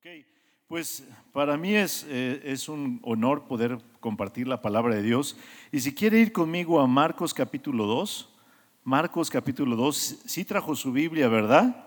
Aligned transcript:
Ok, 0.00 0.06
pues 0.66 1.06
para 1.30 1.58
mí 1.58 1.74
es, 1.74 2.06
eh, 2.08 2.40
es 2.42 2.70
un 2.70 3.00
honor 3.02 3.44
poder 3.44 3.76
compartir 4.00 4.48
la 4.48 4.62
palabra 4.62 4.94
de 4.94 5.02
Dios. 5.02 5.36
Y 5.70 5.80
si 5.80 5.94
quiere 5.94 6.18
ir 6.18 6.32
conmigo 6.32 6.80
a 6.80 6.86
Marcos 6.86 7.34
capítulo 7.34 7.84
2, 7.84 8.30
Marcos 8.82 9.28
capítulo 9.28 9.76
2, 9.76 10.22
sí 10.24 10.46
trajo 10.46 10.74
su 10.74 10.90
Biblia, 10.90 11.28
¿verdad? 11.28 11.84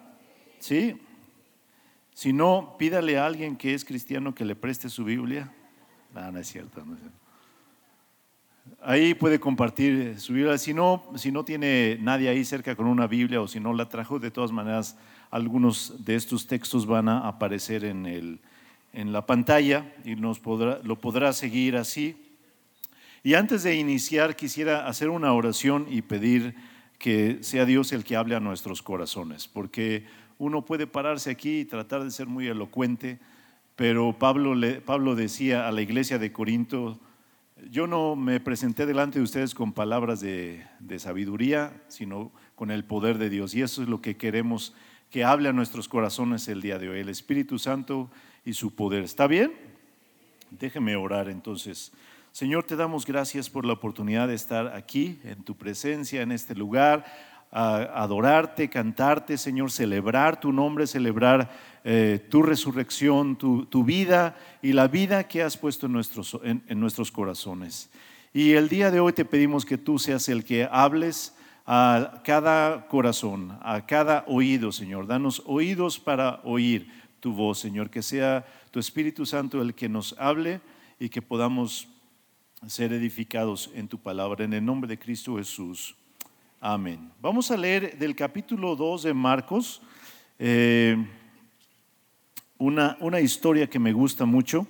Sí. 0.60 0.96
Si 2.14 2.34
no, 2.34 2.76
pídale 2.78 3.18
a 3.18 3.26
alguien 3.26 3.56
que 3.56 3.74
es 3.74 3.84
cristiano 3.84 4.36
que 4.36 4.46
le 4.46 4.56
preste 4.56 4.90
su 4.90 5.04
Biblia. 5.04 5.52
No, 6.14 6.32
no 6.32 6.38
es 6.38 6.48
cierto. 6.48 6.86
No 6.86 6.94
es 6.94 7.00
cierto. 7.00 7.18
Ahí 8.80 9.16
puede 9.16 9.40
compartir 9.40 10.20
su 10.20 10.34
Biblia. 10.34 10.56
Si 10.60 10.76
no, 10.76 11.04
si 11.16 11.32
no 11.32 11.44
tiene 11.44 11.98
nadie 12.00 12.30
ahí 12.30 12.46
cerca 12.46 12.76
con 12.76 12.86
una 12.86 13.08
Biblia 13.08 13.42
o 13.42 13.48
si 13.48 13.60
no 13.60 13.74
la 13.74 13.90
trajo, 13.90 14.20
de 14.20 14.30
todas 14.30 14.52
maneras, 14.52 14.98
algunos 15.34 16.06
de 16.06 16.14
estos 16.14 16.46
textos 16.46 16.86
van 16.86 17.10
a 17.10 17.28
aparecer 17.28 17.86
en, 17.86 18.06
el, 18.06 18.40
en 18.94 19.12
la 19.12 19.26
pantalla 19.26 19.92
y 20.06 20.16
nos 20.16 20.40
podrá, 20.40 20.80
lo 20.84 21.02
podrá 21.02 21.34
seguir 21.34 21.76
así. 21.76 22.16
Y 23.24 23.34
antes 23.34 23.64
de 23.64 23.76
iniciar, 23.76 24.36
quisiera 24.36 24.88
hacer 24.88 25.10
una 25.10 25.34
oración 25.34 25.88
y 25.90 26.04
pedir 26.04 26.54
que 27.00 27.40
sea 27.42 27.66
Dios 27.66 27.94
el 27.94 28.04
que 28.04 28.16
hable 28.16 28.36
a 28.36 28.40
nuestros 28.40 28.84
corazones, 28.84 29.48
porque 29.48 30.06
uno 30.38 30.66
puede 30.66 30.86
pararse 30.86 31.32
aquí 31.32 31.62
y 31.62 31.66
tratar 31.66 32.04
de 32.04 32.12
ser 32.12 32.28
muy 32.28 32.48
elocuente, 32.48 33.18
pero 33.76 34.16
Pablo, 34.20 34.54
le, 34.54 34.82
Pablo 34.82 35.16
decía 35.16 35.68
a 35.68 35.72
la 35.72 35.82
iglesia 35.82 36.20
de 36.20 36.32
Corinto, 36.32 37.00
yo 37.72 37.88
no 37.88 38.16
me 38.16 38.40
presenté 38.40 38.86
delante 38.86 39.18
de 39.18 39.24
ustedes 39.24 39.56
con 39.56 39.74
palabras 39.74 40.22
de, 40.22 40.64
de, 40.80 41.00
sabiduría, 41.00 41.74
sino 41.88 42.32
con 42.54 42.70
el 42.70 42.84
poder 42.84 43.18
de 43.18 43.32
Dios. 43.32 43.56
Y 43.56 43.64
eso 43.64 43.82
es 43.82 43.90
lo 43.90 44.00
que 44.00 44.16
queremos 44.16 44.76
que 45.14 45.24
hable 45.24 45.48
a 45.48 45.54
nuestros 45.54 45.88
corazones 45.88 46.48
el 46.48 46.60
día 46.60 46.80
de 46.80 46.90
hoy, 46.90 47.02
el 47.02 47.08
Espíritu 47.08 47.60
Santo 47.60 48.10
y 48.44 48.54
su 48.54 48.74
poder. 48.74 49.04
¿Está 49.04 49.28
bien? 49.28 49.54
Déjeme 50.50 50.96
orar 50.96 51.30
entonces. 51.30 51.92
Señor, 52.32 52.64
te 52.64 52.76
damos 52.76 53.06
gracias 53.06 53.48
por 53.48 53.64
la 53.64 53.74
oportunidad 53.74 54.28
de 54.28 54.34
estar 54.34 54.76
aquí, 54.76 55.20
en 55.24 55.44
tu 55.44 55.56
presencia, 55.56 56.24
en 56.24 56.32
este 56.32 56.56
lugar, 56.56 57.06
a 57.52 58.02
adorarte, 58.02 58.72
cantarte, 58.72 59.38
Señor, 59.38 59.70
celebrar 59.70 60.40
tu 60.40 60.52
nombre, 60.52 60.88
celebrar 60.88 61.52
eh, 61.84 62.20
tu 62.32 62.42
resurrección, 62.42 63.36
tu, 63.36 63.68
tu, 63.68 63.84
vida 63.84 64.36
y 64.64 64.74
la 64.74 64.88
vida 64.88 65.28
que 65.28 65.44
has 65.44 65.58
puesto 65.58 65.86
en 65.86 65.92
nuestros, 65.92 66.40
en, 66.44 66.64
en 66.68 66.80
nuestros 66.80 67.12
corazones. 67.12 67.92
Y 68.34 68.54
el 68.54 68.68
día 68.68 68.90
de 68.90 69.00
hoy 69.00 69.14
te 69.14 69.26
pedimos 69.26 69.64
que 69.64 69.78
tú 69.78 70.00
seas 70.00 70.28
el 70.28 70.44
que 70.44 70.68
hables 70.72 71.36
a 71.66 72.22
cada 72.24 72.88
corazón, 72.88 73.58
a 73.62 73.86
cada 73.86 74.26
oído, 74.28 74.72
Señor. 74.72 75.08
Danos 75.08 75.42
oídos 75.46 76.00
para 76.00 76.42
oír 76.44 76.88
tu 77.20 77.34
voz, 77.34 77.60
Señor. 77.60 77.90
Que 77.90 78.02
sea 78.02 78.46
tu 78.72 78.80
Espíritu 78.80 79.26
Santo 79.26 79.62
el 79.62 79.74
que 79.74 79.88
nos 79.88 80.16
hable 80.20 80.62
y 81.00 81.10
que 81.10 81.22
podamos 81.22 81.88
ser 82.68 82.94
edificados 82.94 83.70
en 83.74 83.88
tu 83.88 83.98
palabra. 83.98 84.44
En 84.44 84.54
el 84.54 84.66
nombre 84.66 84.88
de 84.88 85.00
Cristo 85.00 85.38
Jesús. 85.38 85.96
Amén. 86.60 87.12
Vamos 87.22 87.52
a 87.52 87.58
leer 87.58 87.98
del 87.98 88.16
capítulo 88.16 88.76
2 88.76 89.04
de 89.04 89.14
Marcos 89.14 89.82
eh, 90.40 90.98
una, 92.58 92.98
una, 93.02 93.20
historia 93.20 93.70
que 93.70 93.80
me 93.80 93.92
gusta 93.92 94.26
mucho. 94.26 94.66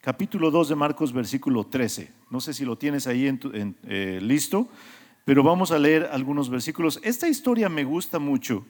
Capítulo 0.00 0.50
2 0.50 0.70
de 0.70 0.74
Marcos, 0.74 1.12
versículo 1.12 1.64
13. 1.64 2.10
No 2.30 2.40
sé 2.40 2.54
si 2.54 2.64
lo 2.64 2.76
tienes 2.76 3.06
ahí 3.06 3.26
en 3.26 3.38
tu, 3.38 3.52
en, 3.54 3.76
eh, 3.84 4.18
listo, 4.22 4.68
pero 5.24 5.42
vamos 5.42 5.70
a 5.70 5.78
leer 5.78 6.08
algunos 6.12 6.50
versículos. 6.50 7.00
Esta 7.02 7.28
historia 7.28 7.68
me 7.68 7.84
gusta 7.84 8.18
mucho. 8.18 8.66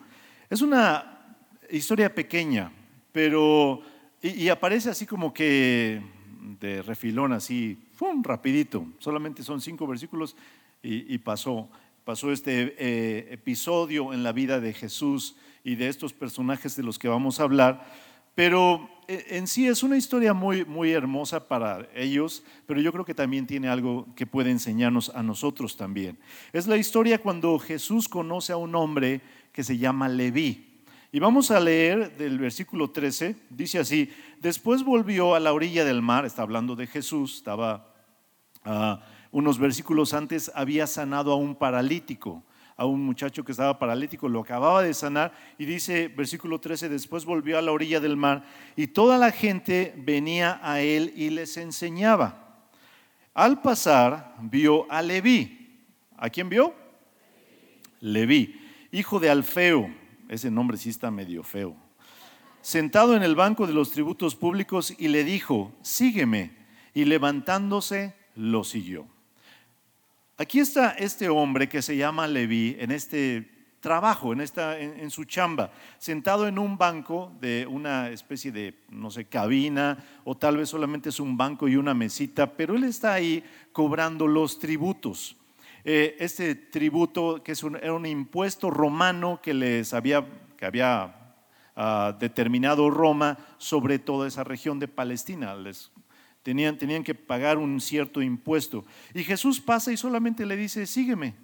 Es 0.48 0.62
una 0.62 1.36
historia 1.70 2.14
pequeña, 2.14 2.72
pero... 3.12 3.82
Y, 4.22 4.48
aparece 4.48 4.88
así 4.88 5.04
como 5.04 5.34
que 5.34 6.00
de 6.58 6.80
refilón, 6.80 7.34
así, 7.34 7.78
¡fum! 7.92 8.22
rapidito. 8.22 8.86
Solamente 8.98 9.42
son 9.42 9.60
cinco 9.60 9.86
versículos 9.86 10.34
y, 10.82 11.18
pasó, 11.18 11.68
pasó 12.04 12.32
este 12.32 12.74
eh, 12.78 13.28
episodio 13.32 14.14
en 14.14 14.22
la 14.22 14.32
vida 14.32 14.60
de 14.60 14.72
Jesús 14.72 15.36
y 15.62 15.74
de 15.74 15.88
estos 15.88 16.14
personajes 16.14 16.74
de 16.74 16.84
los 16.84 16.98
que 16.98 17.08
vamos 17.08 17.38
a 17.38 17.42
hablar, 17.42 17.86
pero 18.34 18.88
en 19.08 19.46
sí 19.46 19.66
es 19.66 19.82
una 19.82 19.96
historia 19.96 20.32
muy, 20.34 20.64
muy 20.64 20.92
hermosa 20.92 21.48
para 21.48 21.88
ellos, 21.94 22.44
pero 22.66 22.80
yo 22.80 22.92
creo 22.92 23.04
que 23.04 23.14
también 23.14 23.46
tiene 23.46 23.68
algo 23.68 24.06
que 24.14 24.26
puede 24.26 24.50
enseñarnos 24.50 25.10
a 25.14 25.22
nosotros 25.22 25.76
también. 25.76 26.18
Es 26.52 26.66
la 26.66 26.76
historia 26.76 27.18
cuando 27.18 27.58
Jesús 27.58 28.08
conoce 28.08 28.52
a 28.52 28.56
un 28.56 28.74
hombre 28.74 29.20
que 29.52 29.64
se 29.64 29.78
llama 29.78 30.08
Leví. 30.08 30.82
Y 31.12 31.20
vamos 31.20 31.50
a 31.50 31.60
leer 31.60 32.16
del 32.16 32.38
versículo 32.38 32.90
13, 32.90 33.36
dice 33.50 33.78
así, 33.78 34.10
después 34.40 34.82
volvió 34.82 35.34
a 35.34 35.40
la 35.40 35.52
orilla 35.52 35.84
del 35.84 36.02
mar, 36.02 36.24
está 36.24 36.42
hablando 36.42 36.76
de 36.76 36.86
Jesús, 36.86 37.36
estaba... 37.36 37.90
Uh, 38.66 38.96
unos 39.34 39.58
versículos 39.58 40.14
antes 40.14 40.48
había 40.54 40.86
sanado 40.86 41.32
a 41.32 41.34
un 41.34 41.56
paralítico, 41.56 42.44
a 42.76 42.86
un 42.86 43.04
muchacho 43.04 43.44
que 43.44 43.52
estaba 43.52 43.78
paralítico, 43.78 44.28
lo 44.28 44.40
acababa 44.40 44.82
de 44.82 44.94
sanar 44.94 45.32
y 45.58 45.64
dice, 45.64 46.08
versículo 46.08 46.58
13, 46.60 46.88
después 46.88 47.24
volvió 47.24 47.58
a 47.58 47.62
la 47.62 47.72
orilla 47.72 48.00
del 48.00 48.16
mar 48.16 48.44
y 48.76 48.88
toda 48.88 49.18
la 49.18 49.30
gente 49.30 49.94
venía 49.96 50.60
a 50.62 50.80
él 50.80 51.12
y 51.16 51.30
les 51.30 51.56
enseñaba. 51.56 52.66
Al 53.32 53.60
pasar 53.62 54.36
vio 54.40 54.90
a 54.90 55.02
Leví. 55.02 55.60
¿A 56.16 56.30
quién 56.30 56.48
vio? 56.48 56.74
Leví, 58.00 58.60
hijo 58.92 59.18
de 59.18 59.30
Alfeo, 59.30 59.92
ese 60.28 60.50
nombre 60.50 60.76
sí 60.76 60.90
está 60.90 61.10
medio 61.10 61.42
feo, 61.42 61.74
sentado 62.60 63.16
en 63.16 63.22
el 63.22 63.34
banco 63.34 63.66
de 63.66 63.72
los 63.72 63.92
tributos 63.92 64.36
públicos 64.36 64.94
y 64.98 65.08
le 65.08 65.24
dijo, 65.24 65.72
sígueme, 65.82 66.52
y 66.92 67.04
levantándose 67.04 68.14
lo 68.36 68.62
siguió. 68.62 69.06
Aquí 70.36 70.58
está 70.58 70.90
este 70.90 71.28
hombre 71.28 71.68
que 71.68 71.80
se 71.80 71.96
llama 71.96 72.26
Leví 72.26 72.76
en 72.80 72.90
este 72.90 73.48
trabajo, 73.78 74.32
en, 74.32 74.40
esta, 74.40 74.76
en, 74.80 75.08
su 75.10 75.24
chamba, 75.26 75.70
sentado 75.98 76.48
en 76.48 76.58
un 76.58 76.76
banco 76.76 77.32
de 77.40 77.68
una 77.68 78.08
especie 78.08 78.50
de, 78.50 78.74
no 78.88 79.12
sé, 79.12 79.26
cabina, 79.26 79.96
o 80.24 80.36
tal 80.36 80.56
vez 80.56 80.70
solamente 80.70 81.10
es 81.10 81.20
un 81.20 81.36
banco 81.36 81.68
y 81.68 81.76
una 81.76 81.94
mesita, 81.94 82.50
pero 82.50 82.74
él 82.74 82.82
está 82.82 83.12
ahí 83.12 83.44
cobrando 83.72 84.26
los 84.26 84.58
tributos. 84.58 85.36
Eh, 85.84 86.16
este 86.18 86.56
tributo, 86.56 87.40
que 87.44 87.52
es 87.52 87.62
un, 87.62 87.76
era 87.76 87.92
un 87.92 88.06
impuesto 88.06 88.70
romano 88.70 89.38
que 89.40 89.54
les 89.54 89.94
había, 89.94 90.26
que 90.56 90.66
había 90.66 91.36
uh, 91.76 92.18
determinado 92.18 92.90
Roma 92.90 93.38
sobre 93.58 94.00
toda 94.00 94.26
esa 94.26 94.42
región 94.42 94.80
de 94.80 94.88
Palestina, 94.88 95.54
les 95.54 95.92
Tenían, 96.44 96.78
tenían, 96.78 97.02
que 97.02 97.14
pagar 97.14 97.58
un 97.58 97.80
cierto 97.80 98.22
impuesto. 98.22 98.84
Y 99.14 99.24
Jesús 99.24 99.60
pasa 99.60 99.90
y 99.90 99.96
solamente 99.96 100.46
le 100.46 100.56
dice, 100.56 100.86
sígueme. 100.86 101.34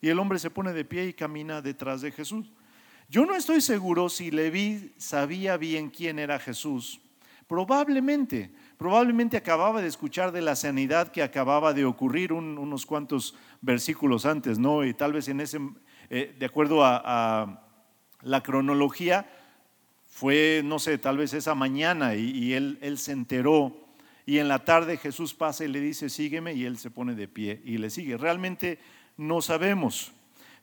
Y 0.00 0.08
el 0.08 0.18
hombre 0.18 0.38
se 0.38 0.50
pone 0.50 0.72
de 0.72 0.84
pie 0.84 1.08
y 1.08 1.12
camina 1.12 1.60
detrás 1.60 2.00
de 2.00 2.12
Jesús. 2.12 2.50
Yo 3.10 3.26
no 3.26 3.34
estoy 3.34 3.60
seguro 3.60 4.08
si 4.08 4.30
Leví 4.30 4.92
sabía 4.96 5.56
bien 5.56 5.90
quién 5.90 6.20
era 6.20 6.38
Jesús. 6.38 7.00
Probablemente, 7.48 8.52
probablemente 8.78 9.36
acababa 9.36 9.82
de 9.82 9.88
escuchar 9.88 10.30
de 10.30 10.40
la 10.40 10.54
sanidad 10.54 11.10
que 11.10 11.24
acababa 11.24 11.72
de 11.72 11.84
ocurrir 11.84 12.32
un, 12.32 12.56
unos 12.56 12.86
cuantos 12.86 13.34
versículos 13.60 14.26
antes, 14.26 14.60
¿no? 14.60 14.84
Y 14.84 14.94
tal 14.94 15.12
vez 15.12 15.26
en 15.26 15.40
ese, 15.40 15.58
eh, 16.08 16.36
de 16.38 16.46
acuerdo 16.46 16.84
a, 16.84 17.02
a, 17.04 17.66
la 18.22 18.42
cronología, 18.44 19.28
fue, 20.06 20.62
no 20.64 20.78
sé, 20.78 20.96
tal 20.98 21.18
vez 21.18 21.34
esa 21.34 21.56
mañana 21.56 22.14
y, 22.14 22.30
y 22.30 22.52
él, 22.52 22.78
él 22.80 22.98
se 22.98 23.10
enteró 23.10 23.89
y 24.26 24.38
en 24.38 24.48
la 24.48 24.64
tarde 24.64 24.96
Jesús 24.96 25.34
pasa 25.34 25.64
y 25.64 25.68
le 25.68 25.80
dice, 25.80 26.08
sígueme, 26.08 26.52
y 26.54 26.64
él 26.64 26.78
se 26.78 26.90
pone 26.90 27.14
de 27.14 27.28
pie 27.28 27.60
y 27.64 27.78
le 27.78 27.90
sigue. 27.90 28.16
Realmente 28.16 28.78
no 29.16 29.40
sabemos. 29.40 30.12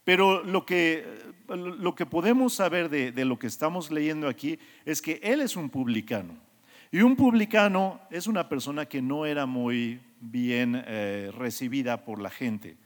Pero 0.03 0.43
lo 0.43 0.65
que, 0.65 1.05
lo 1.49 1.93
que 1.93 2.05
podemos 2.05 2.53
saber 2.53 2.89
de, 2.89 3.11
de 3.11 3.25
lo 3.25 3.37
que 3.37 3.47
estamos 3.47 3.91
leyendo 3.91 4.29
aquí 4.29 4.57
es 4.85 5.01
que 5.01 5.19
él 5.21 5.41
es 5.41 5.55
un 5.55 5.69
publicano. 5.69 6.33
Y 6.91 7.01
un 7.01 7.15
publicano 7.15 7.99
es 8.09 8.27
una 8.27 8.47
persona 8.47 8.85
que 8.85 9.01
no 9.01 9.25
era 9.25 9.45
muy 9.45 9.99
bien 10.21 10.81
eh, 10.87 11.31
recibida 11.37 12.05
por 12.05 12.21
la 12.21 12.29
gente. 12.29 12.77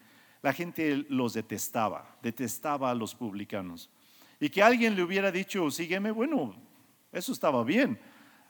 La 0.42 0.54
gente 0.54 1.06
los 1.10 1.34
detestaba, 1.34 2.18
detestaba 2.24 2.90
a 2.90 2.96
los 2.96 3.14
publicanos. 3.14 3.90
Y 4.40 4.50
que 4.50 4.64
alguien 4.64 4.96
le 4.96 5.04
hubiera 5.04 5.32
dicho, 5.32 5.70
sígueme, 5.70 6.10
bueno, 6.10 6.56
eso 7.12 7.32
estaba 7.32 7.64
bien. 7.64 8.00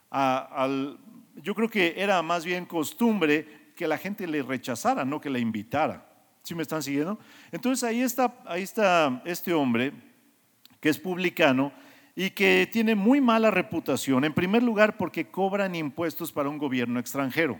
A, 0.09 0.37
al, 0.63 0.97
yo 1.35 1.55
creo 1.55 1.69
que 1.69 1.95
era 1.97 2.21
más 2.21 2.45
bien 2.45 2.65
costumbre 2.65 3.73
que 3.75 3.87
la 3.87 3.97
gente 3.97 4.27
le 4.27 4.43
rechazara, 4.43 5.05
no 5.05 5.21
que 5.21 5.29
la 5.29 5.39
invitara. 5.39 6.07
¿Sí 6.43 6.55
me 6.55 6.63
están 6.63 6.81
siguiendo? 6.81 7.19
Entonces 7.51 7.83
ahí 7.83 8.01
está, 8.01 8.33
ahí 8.45 8.63
está 8.63 9.21
este 9.25 9.53
hombre 9.53 9.93
que 10.79 10.89
es 10.89 10.97
publicano 10.97 11.71
y 12.15 12.31
que 12.31 12.67
tiene 12.71 12.95
muy 12.95 13.21
mala 13.21 13.51
reputación, 13.51 14.25
en 14.25 14.33
primer 14.33 14.63
lugar 14.63 14.97
porque 14.97 15.29
cobran 15.29 15.75
impuestos 15.75 16.31
para 16.31 16.49
un 16.49 16.57
gobierno 16.57 16.99
extranjero. 16.99 17.59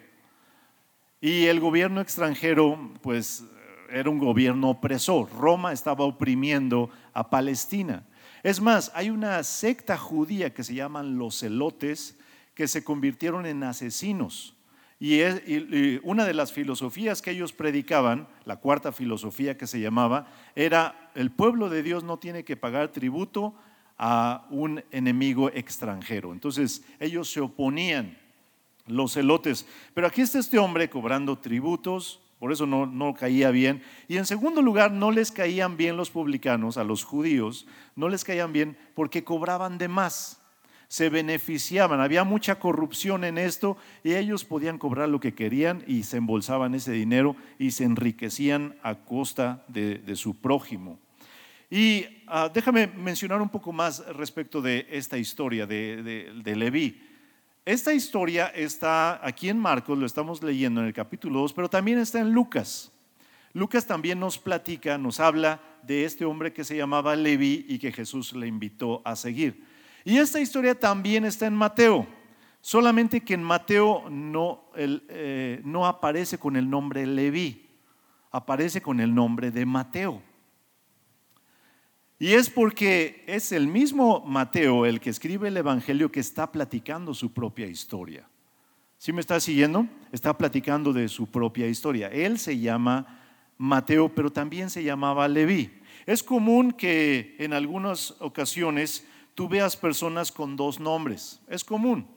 Y 1.21 1.45
el 1.45 1.59
gobierno 1.59 2.01
extranjero, 2.01 2.91
pues, 3.01 3.43
era 3.91 4.09
un 4.09 4.17
gobierno 4.17 4.71
opresor. 4.71 5.29
Roma 5.31 5.71
estaba 5.71 6.05
oprimiendo 6.05 6.89
a 7.13 7.29
Palestina. 7.29 8.03
Es 8.41 8.59
más, 8.59 8.91
hay 8.95 9.11
una 9.11 9.43
secta 9.43 9.97
judía 9.97 10.53
que 10.53 10.63
se 10.63 10.73
llaman 10.73 11.17
los 11.17 11.39
celotes 11.39 12.17
que 12.53 12.67
se 12.67 12.83
convirtieron 12.83 13.45
en 13.45 13.63
asesinos. 13.63 14.55
Y, 14.99 15.19
una 16.03 16.25
de 16.25 16.35
las 16.35 16.53
filosofías 16.53 17.23
que 17.23 17.31
ellos 17.31 17.53
predicaban, 17.53 18.27
la 18.45 18.57
cuarta 18.57 18.91
filosofía 18.91 19.57
que 19.57 19.65
se 19.65 19.79
llamaba, 19.79 20.27
era 20.55 21.11
el 21.15 21.31
pueblo 21.31 21.69
de 21.69 21.81
Dios 21.81 22.03
no 22.03 22.17
tiene 22.17 22.43
que 22.43 22.55
pagar 22.55 22.89
tributo 22.89 23.55
a 23.97 24.45
un 24.51 24.83
enemigo 24.91 25.49
extranjero. 25.49 26.33
Entonces 26.33 26.83
ellos 26.99 27.31
se 27.31 27.41
oponían, 27.41 28.15
los 28.85 29.13
celotes. 29.13 29.65
Pero 29.93 30.05
aquí 30.05 30.21
está 30.21 30.37
este 30.37 30.59
hombre 30.59 30.89
cobrando 30.89 31.37
tributos, 31.39 32.19
por 32.37 32.51
eso 32.51 32.65
no, 32.65 32.85
no 32.85 33.13
caía 33.15 33.49
bien. 33.49 33.81
Y 34.07 34.17
en 34.17 34.25
segundo 34.25 34.61
lugar, 34.61 34.91
no 34.91 35.11
les 35.11 35.31
caían 35.31 35.77
bien 35.77 35.97
los 35.97 36.11
publicanos, 36.11 36.77
a 36.77 36.83
los 36.83 37.03
judíos, 37.03 37.65
no 37.95 38.09
les 38.09 38.23
caían 38.23 38.53
bien 38.53 38.77
porque 38.93 39.23
cobraban 39.23 39.77
de 39.77 39.87
más 39.87 40.40
se 40.91 41.07
beneficiaban, 41.07 42.01
había 42.01 42.25
mucha 42.25 42.59
corrupción 42.59 43.23
en 43.23 43.37
esto 43.37 43.77
y 44.03 44.15
ellos 44.15 44.43
podían 44.43 44.77
cobrar 44.77 45.07
lo 45.07 45.21
que 45.21 45.33
querían 45.33 45.85
y 45.87 46.03
se 46.03 46.17
embolsaban 46.17 46.75
ese 46.75 46.91
dinero 46.91 47.37
y 47.57 47.71
se 47.71 47.85
enriquecían 47.85 48.75
a 48.83 48.95
costa 48.95 49.63
de, 49.69 50.03
su 50.17 50.35
prójimo. 50.35 50.99
Y 51.69 52.07
ah, 52.27 52.51
déjame 52.53 52.87
mencionar 52.87 53.41
un 53.41 53.47
poco 53.47 53.71
más 53.71 54.05
respecto 54.17 54.61
de 54.61 54.85
esta 54.91 55.17
historia 55.17 55.65
de, 55.65 56.29
Leví. 56.43 57.01
Esta 57.63 57.93
historia 57.93 58.47
está 58.47 59.25
aquí 59.25 59.47
en 59.47 59.59
Marcos, 59.59 59.97
lo 59.97 60.05
estamos 60.05 60.43
leyendo 60.43 60.81
en 60.81 60.87
el 60.87 60.93
capítulo 60.93 61.39
2, 61.39 61.53
pero 61.53 61.69
también 61.69 61.99
está 61.99 62.19
en 62.19 62.33
Lucas. 62.33 62.91
Lucas 63.53 63.87
también 63.87 64.19
nos 64.19 64.37
platica, 64.37 64.97
nos 64.97 65.21
habla 65.21 65.61
de 65.83 66.03
este 66.03 66.25
hombre 66.25 66.51
que 66.51 66.65
se 66.65 66.75
llamaba 66.75 67.15
Leví 67.15 67.65
y 67.69 67.79
que 67.79 67.93
Jesús 67.93 68.33
le 68.33 68.47
invitó 68.47 69.01
a 69.05 69.15
seguir. 69.15 69.70
Y 70.03 70.17
esta 70.17 70.39
historia 70.39 70.79
también 70.79 71.25
está 71.25 71.47
en 71.47 71.53
Mateo, 71.53 72.07
solamente 72.59 73.21
que 73.21 73.33
en 73.33 73.43
Mateo 73.43 74.09
no, 74.09 74.65
eh, 74.75 75.61
no 75.63 75.85
aparece 75.85 76.37
con 76.37 76.55
el 76.55 76.69
nombre 76.69 77.05
Leví, 77.05 77.69
aparece 78.31 78.81
con 78.81 78.99
el 78.99 79.13
nombre 79.13 79.51
de 79.51 79.65
Mateo. 79.65 80.21
Y 82.17 82.33
es 82.33 82.51
porque 82.51 83.23
es 83.25 83.51
el 83.51 83.67
mismo 83.67 84.21
Mateo 84.21 84.85
el 84.85 84.99
que 84.99 85.09
escribe 85.09 85.47
el 85.47 85.57
Evangelio 85.57 86.11
que 86.11 86.19
está 86.19 86.51
platicando 86.51 87.15
su 87.15 87.33
propia 87.33 87.65
historia. 87.65 88.27
¿Sí 88.99 89.11
me 89.11 89.21
está 89.21 89.39
siguiendo? 89.39 89.87
Está 90.11 90.37
platicando 90.37 90.93
de 90.93 91.09
su 91.09 91.25
propia 91.25 91.67
historia. 91.67 92.09
Él 92.09 92.37
se 92.37 92.59
llama 92.59 93.19
Mateo, 93.57 94.09
pero 94.13 94.31
también 94.31 94.69
se 94.69 94.83
llamaba 94.83 95.27
Leví. 95.27 95.71
Es 96.05 96.21
común 96.21 96.71
que 96.71 97.35
en 97.39 97.53
algunas 97.53 98.11
ocasiones 98.19 99.07
tú 99.35 99.47
veas 99.49 99.77
personas 99.77 100.31
con 100.31 100.55
dos 100.55 100.79
nombres. 100.79 101.41
Es 101.47 101.63
común. 101.63 102.07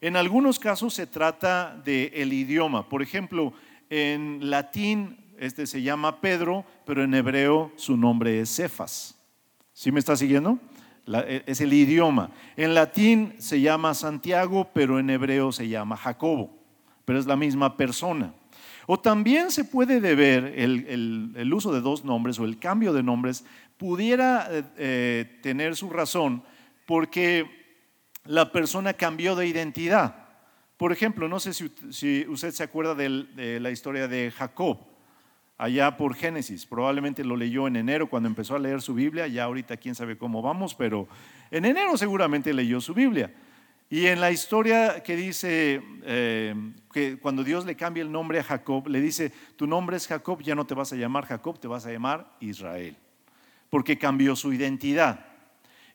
En 0.00 0.16
algunos 0.16 0.58
casos 0.58 0.94
se 0.94 1.06
trata 1.06 1.76
del 1.84 2.10
el 2.14 2.32
idioma. 2.32 2.88
Por 2.88 3.02
ejemplo, 3.02 3.52
en 3.90 4.50
latín 4.50 5.18
este 5.40 5.66
se 5.66 5.80
llama 5.80 6.20
Pedro, 6.20 6.66
pero 6.84 7.02
en 7.02 7.14
hebreo 7.14 7.72
su 7.76 7.96
nombre 7.96 8.40
es 8.40 8.54
Cefas. 8.54 9.16
¿Sí 9.72 9.90
me 9.90 9.98
está 9.98 10.14
siguiendo? 10.14 10.58
E, 11.06 11.42
es 11.46 11.62
el 11.62 11.72
idioma. 11.72 12.30
En 12.56 12.74
latín 12.74 13.34
se 13.38 13.60
llama 13.60 13.94
Santiago, 13.94 14.68
pero 14.74 14.98
en 14.98 15.08
hebreo 15.08 15.50
se 15.50 15.68
llama 15.68 15.96
Jacobo, 15.96 16.54
pero 17.06 17.18
es 17.18 17.26
la 17.26 17.36
misma 17.36 17.76
persona. 17.78 18.34
O 18.86 19.00
también 19.00 19.50
se 19.50 19.64
puede 19.64 20.00
deber 20.00 20.52
el, 20.56 21.54
uso 21.54 21.72
de 21.72 21.80
dos 21.80 22.04
nombres 22.04 22.38
o 22.38 22.44
el 22.44 22.58
cambio 22.58 22.92
de 22.92 23.02
nombres 23.02 23.44
pudiera 23.76 24.46
eh, 24.50 24.62
eh, 24.76 25.38
tener 25.42 25.74
su 25.76 25.88
razón 25.88 26.42
porque 26.90 27.48
la 28.24 28.50
persona 28.50 28.94
cambió 28.94 29.36
de 29.36 29.46
identidad. 29.46 30.26
Por 30.76 30.90
ejemplo, 30.90 31.28
no 31.28 31.38
sé 31.38 31.52
si, 31.54 32.26
usted 32.26 32.50
se 32.50 32.64
acuerda 32.64 32.96
de 32.96 33.60
la 33.60 33.70
historia 33.70 34.08
de 34.08 34.32
Jacob, 34.32 34.76
allá 35.56 35.96
por 35.96 36.16
Génesis. 36.16 36.66
Probablemente 36.66 37.22
lo 37.22 37.36
leyó 37.36 37.68
en 37.68 37.76
enero 37.76 38.10
cuando 38.10 38.28
empezó 38.28 38.56
a 38.56 38.58
leer 38.58 38.82
su 38.82 38.92
Biblia. 38.92 39.28
Ya 39.28 39.44
ahorita 39.44 39.76
quién 39.76 39.94
sabe 39.94 40.18
cómo 40.18 40.42
vamos, 40.42 40.74
pero 40.74 41.06
en 41.52 41.64
enero 41.64 41.96
seguramente 41.96 42.52
leyó 42.52 42.80
su 42.80 42.92
Biblia. 42.92 43.32
Y 43.88 44.06
en 44.06 44.20
la 44.20 44.32
historia 44.32 45.00
que 45.04 45.14
dice 45.14 45.80
eh, 46.02 46.56
que 46.92 47.18
cuando 47.18 47.44
Dios 47.44 47.66
le 47.66 47.76
cambia 47.76 48.02
el 48.02 48.10
nombre 48.10 48.40
a 48.40 48.42
Jacob, 48.42 48.88
le 48.88 49.00
dice, 49.00 49.32
tu 49.54 49.68
nombre 49.68 49.96
es 49.96 50.08
Jacob, 50.08 50.42
ya 50.42 50.56
no 50.56 50.66
te 50.66 50.74
vas 50.74 50.92
a 50.92 50.96
llamar 50.96 51.26
Jacob, 51.26 51.60
te 51.60 51.68
vas 51.68 51.86
a 51.86 51.92
llamar 51.92 52.36
Israel, 52.40 52.96
porque 53.68 53.96
cambió 53.96 54.34
su 54.34 54.52
identidad. 54.52 55.29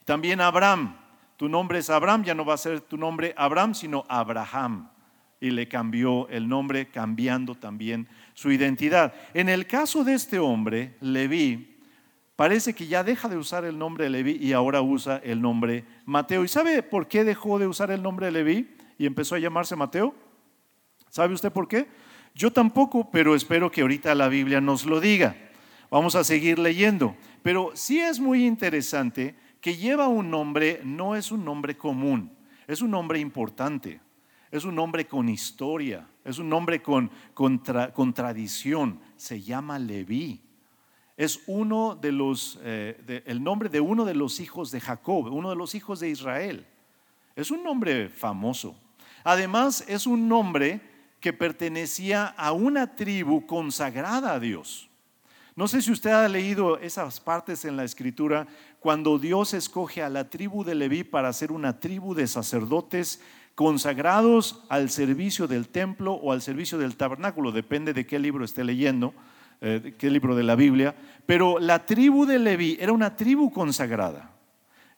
También 0.05 0.39
Abraham, 0.39 0.95
tu 1.35 1.49
nombre 1.49 1.79
es 1.79 1.89
Abraham, 1.89 2.23
ya 2.23 2.35
no 2.35 2.45
va 2.45 2.53
a 2.53 2.57
ser 2.57 2.79
tu 2.81 2.95
nombre 2.95 3.33
Abraham, 3.35 3.73
sino 3.73 4.05
Abraham. 4.07 4.89
Y 5.41 5.49
le 5.49 5.67
cambió 5.67 6.29
el 6.29 6.47
nombre, 6.47 6.87
cambiando 6.87 7.55
también 7.55 8.07
su 8.33 8.51
identidad. 8.51 9.13
En 9.33 9.49
el 9.49 9.67
caso 9.67 10.03
de 10.03 10.13
este 10.13 10.39
hombre, 10.39 10.95
Leví, 11.01 11.77
parece 12.35 12.73
que 12.73 12.87
ya 12.87 13.03
deja 13.03 13.27
de 13.27 13.37
usar 13.37 13.65
el 13.65 13.77
nombre 13.77 14.09
Leví 14.09 14.37
y 14.39 14.53
ahora 14.53 14.81
usa 14.81 15.19
el 15.23 15.41
nombre 15.41 15.83
Mateo. 16.05 16.43
¿Y 16.43 16.47
sabe 16.47 16.81
por 16.83 17.07
qué 17.07 17.23
dejó 17.23 17.59
de 17.59 17.67
usar 17.67 17.91
el 17.91 18.01
nombre 18.01 18.31
Leví 18.31 18.75
y 18.97 19.05
empezó 19.05 19.35
a 19.35 19.39
llamarse 19.39 19.75
Mateo? 19.75 20.15
¿Sabe 21.09 21.33
usted 21.33 21.51
por 21.51 21.67
qué? 21.67 21.87
Yo 22.33 22.51
tampoco, 22.51 23.09
pero 23.09 23.35
espero 23.35 23.71
que 23.71 23.81
ahorita 23.81 24.13
la 24.13 24.27
Biblia 24.27 24.61
nos 24.61 24.85
lo 24.85 24.99
diga. 24.99 25.35
Vamos 25.89 26.15
a 26.15 26.23
seguir 26.23 26.59
leyendo. 26.59 27.15
Pero 27.41 27.71
sí 27.73 27.99
es 27.99 28.19
muy 28.19 28.45
interesante 28.45 29.35
que 29.65 29.75
lleva 29.75 30.07
un 30.07 30.29
nombre 30.29 30.79
no 30.83 31.15
es 31.15 31.31
un 31.31 31.43
nombre 31.43 31.75
común, 31.75 32.31
es 32.67 32.83
un 32.83 32.91
nombre 32.91 33.17
importante, 33.17 33.99
es 34.51 34.63
un 34.63 34.75
nombre 34.75 35.07
con 35.07 35.27
historia, 35.27 36.07
es 36.23 36.37
un 36.37 36.49
nombre 36.49 36.83
con, 36.83 37.09
tradición, 38.13 38.99
se 39.15 39.41
llama 39.41 39.79
Leví. 39.79 40.39
Es 41.17 41.41
uno 41.47 41.95
de 41.95 42.11
los, 42.11 42.59
eh, 42.61 43.23
el 43.25 43.43
nombre 43.43 43.69
de 43.69 43.81
uno 43.81 44.05
de 44.05 44.13
los 44.13 44.39
hijos 44.39 44.69
de 44.69 44.81
Jacob, 44.81 45.33
uno 45.33 45.49
de 45.49 45.55
los 45.55 45.73
hijos 45.73 45.99
de 45.99 46.11
Israel. 46.11 46.67
Es 47.35 47.49
un 47.49 47.63
nombre 47.63 48.09
famoso. 48.09 48.75
Además, 49.23 49.83
es 49.87 50.05
un 50.05 50.29
nombre 50.29 50.79
que 51.19 51.33
pertenecía 51.33 52.27
a 52.27 52.51
una 52.51 52.95
tribu 52.95 53.47
consagrada 53.47 54.33
a 54.33 54.39
Dios. 54.39 54.91
No 55.55 55.69
sé 55.69 55.81
si 55.81 55.93
usted 55.93 56.09
ha 56.09 56.27
leído 56.27 56.77
esas 56.79 57.21
partes 57.21 57.63
en 57.63 57.77
la 57.77 57.85
escritura 57.85 58.45
cuando 58.81 59.17
Dios 59.17 59.53
escoge 59.53 60.03
a 60.03 60.09
la 60.09 60.29
tribu 60.29 60.65
de 60.65 60.75
Leví 60.75 61.05
para 61.05 61.31
ser 61.31 61.53
una 61.53 61.79
tribu 61.79 62.13
de 62.13 62.27
sacerdotes 62.27 63.21
consagrados 63.55 64.65
al 64.67 64.89
servicio 64.89 65.47
del 65.47 65.69
templo 65.69 66.11
o 66.11 66.33
al 66.33 66.41
servicio 66.41 66.77
del 66.77 66.97
tabernáculo, 66.97 67.53
depende 67.53 67.93
de 67.93 68.05
qué 68.05 68.19
libro 68.19 68.43
esté 68.43 68.65
leyendo, 68.65 69.13
eh, 69.61 69.95
qué 69.97 70.09
libro 70.09 70.35
de 70.35 70.43
la 70.43 70.57
Biblia, 70.57 70.93
pero 71.25 71.57
la 71.57 71.85
tribu 71.85 72.25
de 72.25 72.37
Leví 72.37 72.75
era 72.77 72.91
una 72.91 73.15
tribu 73.15 73.49
consagrada, 73.49 74.31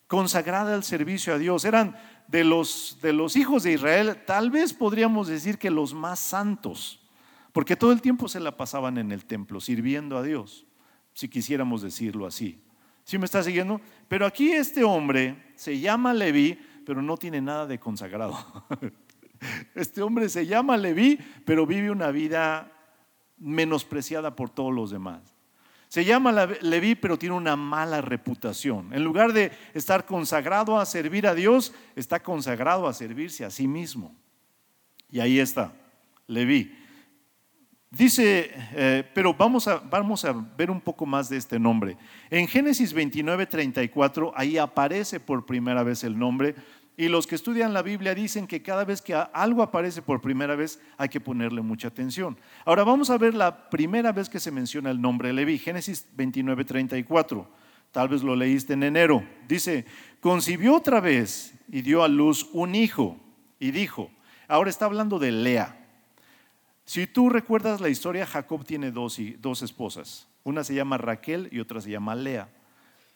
consagrada 0.08 0.74
al 0.74 0.84
servicio 0.84 1.36
a 1.36 1.38
Dios, 1.38 1.66
eran 1.66 1.96
de 2.28 2.44
los, 2.44 2.98
de 3.04 3.14
los 3.14 3.36
hijos 3.36 3.62
de 3.62 3.74
Israel, 3.74 4.24
tal 4.26 4.50
vez 4.50 4.74
podríamos 4.74 5.28
decir 5.28 5.60
que 5.60 5.70
los 5.70 5.94
más 5.94 6.18
santos 6.18 7.07
porque 7.58 7.76
todo 7.76 7.92
el 7.92 8.04
tiempo 8.04 8.30
se 8.30 8.40
la 8.40 8.56
pasaban 8.56 9.00
en 9.00 9.12
el 9.12 9.26
templo, 9.26 9.60
sirviendo 9.60 10.16
a 10.16 10.22
Dios, 10.22 10.68
si 11.14 11.28
quisiéramos 11.28 11.82
decirlo 11.82 12.28
así. 12.28 12.64
¿Sí 13.04 13.18
me 13.18 13.26
está 13.26 13.42
siguiendo? 13.42 13.82
Pero 14.08 14.28
aquí 14.28 14.52
este 14.52 14.84
hombre 14.84 15.54
se 15.56 15.80
llama 15.80 16.14
Leví, 16.14 16.60
pero 16.86 17.02
no 17.02 17.18
tiene 17.18 17.42
nada 17.42 17.66
de 17.66 17.80
consagrado. 17.80 18.38
Este 19.74 20.04
hombre 20.04 20.30
se 20.30 20.46
llama 20.46 20.78
Leví, 20.78 21.18
pero 21.46 21.66
vive 21.66 21.90
una 21.90 22.12
vida 22.12 22.72
menospreciada 23.40 24.36
por 24.36 24.52
todos 24.52 24.72
los 24.72 24.92
demás. 24.92 25.22
Se 25.88 26.06
llama 26.06 26.32
Leví, 26.62 26.94
pero 26.94 27.18
tiene 27.18 27.34
una 27.34 27.56
mala 27.56 28.02
reputación. 28.02 28.94
En 28.94 29.04
lugar 29.04 29.34
de 29.34 29.52
estar 29.74 30.06
consagrado 30.06 30.80
a 30.80 30.86
servir 30.86 31.26
a 31.26 31.34
Dios, 31.34 31.74
está 31.96 32.22
consagrado 32.22 32.88
a 32.88 32.94
servirse 32.94 33.46
a 33.46 33.50
sí 33.50 33.68
mismo. 33.68 34.16
Y 35.10 35.22
ahí 35.22 35.40
está, 35.40 35.74
Leví. 36.28 36.86
Dice, 37.90 38.52
eh, 38.74 39.10
pero 39.14 39.34
vamos 39.34 39.68
a, 39.68 39.78
vamos 39.78 40.26
a 40.26 40.34
ver 40.58 40.70
un 40.70 40.82
poco 40.82 41.06
más 41.06 41.30
de 41.30 41.38
este 41.38 41.58
nombre. 41.58 41.98
En 42.30 42.46
Génesis 42.48 42.92
29, 42.92 43.46
34, 43.46 44.34
ahí 44.36 44.58
aparece 44.58 45.22
por 45.22 45.46
primera 45.46 45.84
vez 45.84 46.04
el 46.04 46.20
nombre. 46.20 46.54
Y 46.98 47.08
los 47.08 47.28
que 47.28 47.36
estudian 47.36 47.74
la 47.74 47.84
Biblia 47.84 48.14
dicen 48.14 48.46
que 48.46 48.62
cada 48.62 48.84
vez 48.84 49.02
que 49.02 49.14
algo 49.14 49.62
aparece 49.62 50.02
por 50.02 50.20
primera 50.20 50.56
vez 50.56 50.82
hay 50.98 51.08
que 51.08 51.22
ponerle 51.22 51.62
mucha 51.62 51.88
atención. 51.88 52.38
Ahora 52.66 52.84
vamos 52.84 53.10
a 53.10 53.18
ver 53.18 53.36
la 53.36 53.70
primera 53.70 54.12
vez 54.12 54.28
que 54.28 54.40
se 54.40 54.52
menciona 54.52 54.90
el 54.90 55.00
nombre 55.00 55.32
Leví, 55.32 55.58
Génesis 55.58 56.08
29, 56.14 56.66
34. 56.66 57.48
Tal 57.92 58.10
vez 58.10 58.22
lo 58.22 58.36
leíste 58.36 58.74
en 58.74 58.84
enero. 58.84 59.24
Dice, 59.48 59.86
concibió 60.20 60.76
otra 60.76 61.00
vez 61.00 61.54
y 61.70 61.84
dio 61.84 62.04
a 62.04 62.08
luz 62.08 62.50
un 62.52 62.76
hijo 62.76 63.18
y 63.60 63.72
dijo, 63.72 64.12
ahora 64.48 64.70
está 64.70 64.86
hablando 64.86 65.20
de 65.20 65.32
Lea. 65.32 65.77
Si 66.88 67.06
tú 67.06 67.28
recuerdas 67.28 67.82
la 67.82 67.90
historia, 67.90 68.26
Jacob 68.26 68.64
tiene 68.64 68.92
dos, 68.92 69.20
dos 69.40 69.62
esposas. 69.62 70.26
Una 70.46 70.64
se 70.64 70.74
llama 70.74 70.98
Raquel 70.98 71.50
y 71.52 71.60
otra 71.60 71.82
se 71.82 71.92
llama 71.92 72.16
Lea. 72.16 72.50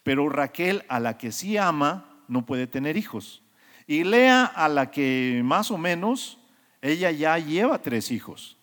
pero 0.04 0.28
Raquel, 0.28 0.84
a 0.90 1.00
la 1.00 1.18
que 1.18 1.32
sí 1.32 1.56
ama, 1.56 2.22
no 2.28 2.46
puede 2.46 2.68
tener 2.68 2.98
hijos. 2.98 3.42
Y 3.88 4.04
Lea, 4.04 4.44
a 4.44 4.68
la 4.68 4.92
que 4.92 5.42
más 5.46 5.72
o 5.72 5.78
menos, 5.78 6.38
ella 6.82 7.12
ya 7.12 7.40
lleva 7.40 7.82
tres 7.82 8.12
hijos. 8.12 8.58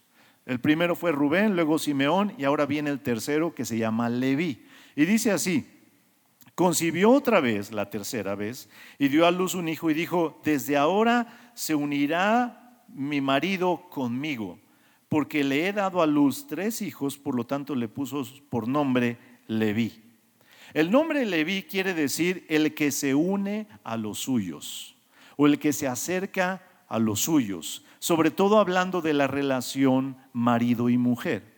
El 0.45 0.61
primero 0.61 0.95
fue 0.95 1.11
Rubén, 1.11 1.57
luego 1.57 1.79
Simeón 1.79 2.35
y 2.37 2.45
ahora 2.45 2.67
viene 2.67 2.91
el 2.91 3.01
tercero 3.01 3.55
que 3.55 3.65
se 3.65 3.79
llama 3.79 4.11
Leví. 4.11 4.67
Y 4.95 5.07
dice 5.07 5.31
así, 5.31 5.67
concibió 6.55 7.13
otra 7.13 7.41
vez, 7.41 7.73
la 7.73 7.89
tercera 7.89 8.35
vez, 8.35 8.69
y 8.99 9.09
dio 9.09 9.27
a 9.27 9.31
luz 9.31 9.55
un 9.55 9.71
hijo 9.71 9.91
y 9.91 9.95
dijo, 9.95 10.39
desde 10.45 10.77
ahora 10.77 11.53
se 11.55 11.75
unirá 11.75 12.85
mi 12.89 13.23
marido 13.23 13.89
conmigo, 13.89 14.59
porque 15.09 15.45
le 15.45 15.67
he 15.67 15.73
dado 15.73 16.03
a 16.03 16.07
luz 16.07 16.47
tres 16.47 16.83
hijos, 16.83 17.17
por 17.17 17.35
lo 17.35 17.45
tanto 17.45 17.75
le 17.75 17.89
puso 17.89 18.23
por 18.51 18.69
nombre 18.69 19.17
Leví. 19.47 20.03
El 20.75 20.91
nombre 20.91 21.25
Leví 21.25 21.63
quiere 21.63 21.95
decir 21.95 22.45
el 22.49 22.75
que 22.75 22.91
se 22.91 23.15
une 23.15 23.67
a 23.85 23.97
los 23.97 24.19
suyos 24.19 24.97
o 25.37 25.47
el 25.47 25.59
que 25.59 25.73
se 25.73 25.89
acerca 25.89 26.63
a 26.89 26.99
los 26.99 27.21
suyos, 27.21 27.85
sobre 27.99 28.31
todo 28.31 28.59
hablando 28.59 29.01
de 29.01 29.15
la 29.15 29.27
relación 29.27 30.17
marido 30.33 30.89
y 30.91 30.99
mujer. 30.99 31.57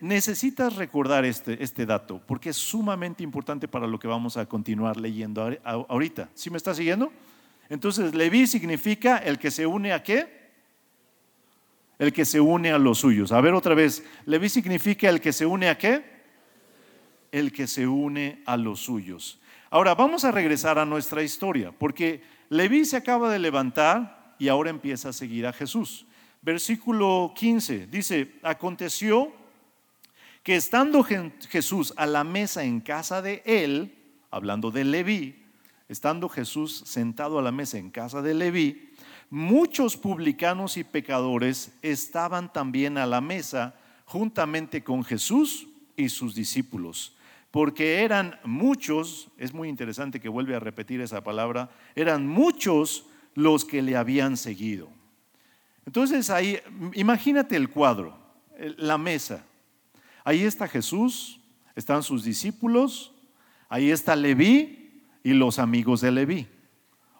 necesitas 0.00 0.76
recordar 0.76 1.24
este, 1.24 1.62
este 1.62 1.84
dato 1.84 2.22
porque 2.26 2.50
es 2.50 2.56
sumamente 2.56 3.22
importante 3.22 3.68
para 3.68 3.86
lo 3.86 3.98
que 3.98 4.08
vamos 4.08 4.36
a 4.36 4.46
continuar 4.46 4.96
leyendo 4.96 5.50
ahorita. 5.64 6.30
¿Sí 6.34 6.50
me 6.50 6.56
está 6.56 6.74
siguiendo? 6.74 7.12
Entonces, 7.68 8.14
Leví 8.14 8.46
significa 8.46 9.18
el 9.18 9.38
que 9.38 9.50
se 9.50 9.66
une 9.66 9.92
a 9.92 10.02
qué? 10.02 10.37
El 11.98 12.12
que 12.12 12.24
se 12.24 12.40
une 12.40 12.70
a 12.70 12.78
los 12.78 12.98
suyos. 12.98 13.32
A 13.32 13.40
ver 13.40 13.54
otra 13.54 13.74
vez, 13.74 14.04
Leví 14.24 14.48
significa 14.48 15.08
el 15.08 15.20
que 15.20 15.32
se 15.32 15.46
une 15.46 15.68
a 15.68 15.76
qué? 15.76 16.04
El 17.32 17.52
que 17.52 17.66
se 17.66 17.86
une 17.86 18.42
a 18.46 18.56
los 18.56 18.80
suyos. 18.80 19.40
Ahora, 19.70 19.94
vamos 19.94 20.24
a 20.24 20.30
regresar 20.30 20.78
a 20.78 20.86
nuestra 20.86 21.22
historia, 21.22 21.72
porque 21.72 22.22
Leví 22.48 22.84
se 22.84 22.96
acaba 22.96 23.30
de 23.30 23.38
levantar 23.38 24.34
y 24.38 24.48
ahora 24.48 24.70
empieza 24.70 25.10
a 25.10 25.12
seguir 25.12 25.46
a 25.46 25.52
Jesús. 25.52 26.06
Versículo 26.40 27.32
15 27.36 27.88
dice, 27.88 28.36
aconteció 28.42 29.32
que 30.42 30.56
estando 30.56 31.02
Jesús 31.02 31.92
a 31.96 32.06
la 32.06 32.24
mesa 32.24 32.64
en 32.64 32.80
casa 32.80 33.20
de 33.20 33.42
él, 33.44 33.94
hablando 34.30 34.70
de 34.70 34.84
Leví, 34.84 35.44
estando 35.88 36.28
Jesús 36.28 36.84
sentado 36.86 37.38
a 37.38 37.42
la 37.42 37.52
mesa 37.52 37.76
en 37.76 37.90
casa 37.90 38.22
de 38.22 38.34
Leví, 38.34 38.87
muchos 39.30 39.96
publicanos 39.96 40.76
y 40.76 40.84
pecadores 40.84 41.72
estaban 41.82 42.52
también 42.52 42.98
a 42.98 43.06
la 43.06 43.20
mesa 43.20 43.74
juntamente 44.04 44.82
con 44.82 45.04
Jesús 45.04 45.66
y 45.96 46.08
sus 46.08 46.34
discípulos 46.34 47.14
porque 47.50 48.02
eran 48.02 48.38
muchos, 48.44 49.28
es 49.38 49.54
muy 49.54 49.68
interesante 49.68 50.20
que 50.20 50.28
vuelve 50.28 50.54
a 50.54 50.60
repetir 50.60 51.00
esa 51.00 51.22
palabra, 51.22 51.70
eran 51.94 52.26
muchos 52.26 53.06
los 53.34 53.64
que 53.64 53.82
le 53.82 53.96
habían 53.96 54.36
seguido. 54.36 54.88
Entonces 55.86 56.28
ahí, 56.28 56.58
imagínate 56.92 57.56
el 57.56 57.70
cuadro, 57.70 58.18
la 58.76 58.98
mesa. 58.98 59.44
Ahí 60.24 60.42
está 60.42 60.68
Jesús, 60.68 61.40
están 61.74 62.02
sus 62.02 62.22
discípulos, 62.22 63.12
ahí 63.68 63.90
está 63.90 64.14
Leví 64.14 65.02
y 65.24 65.32
los 65.32 65.58
amigos 65.58 66.02
de 66.02 66.12
Leví, 66.12 66.46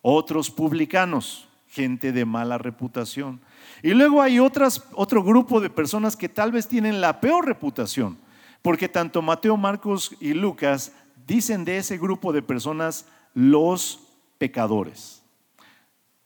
otros 0.02 0.50
publicanos, 0.50 1.47
gente 1.68 2.12
de 2.12 2.24
mala 2.24 2.58
reputación. 2.58 3.40
Y 3.82 3.90
luego 3.90 4.22
hay 4.22 4.38
otras, 4.38 4.84
otro 4.94 5.22
grupo 5.22 5.60
de 5.60 5.70
personas 5.70 6.16
que 6.16 6.28
tal 6.28 6.52
vez 6.52 6.66
tienen 6.68 7.00
la 7.00 7.20
peor 7.20 7.46
reputación 7.46 8.18
porque 8.62 8.88
tanto 8.88 9.22
Mateo, 9.22 9.56
Marcos 9.56 10.14
y 10.20 10.34
Lucas 10.34 10.92
dicen 11.26 11.64
de 11.64 11.78
ese 11.78 11.98
grupo 11.98 12.32
de 12.32 12.42
personas 12.42 13.06
los 13.34 14.00
pecadores. 14.38 15.22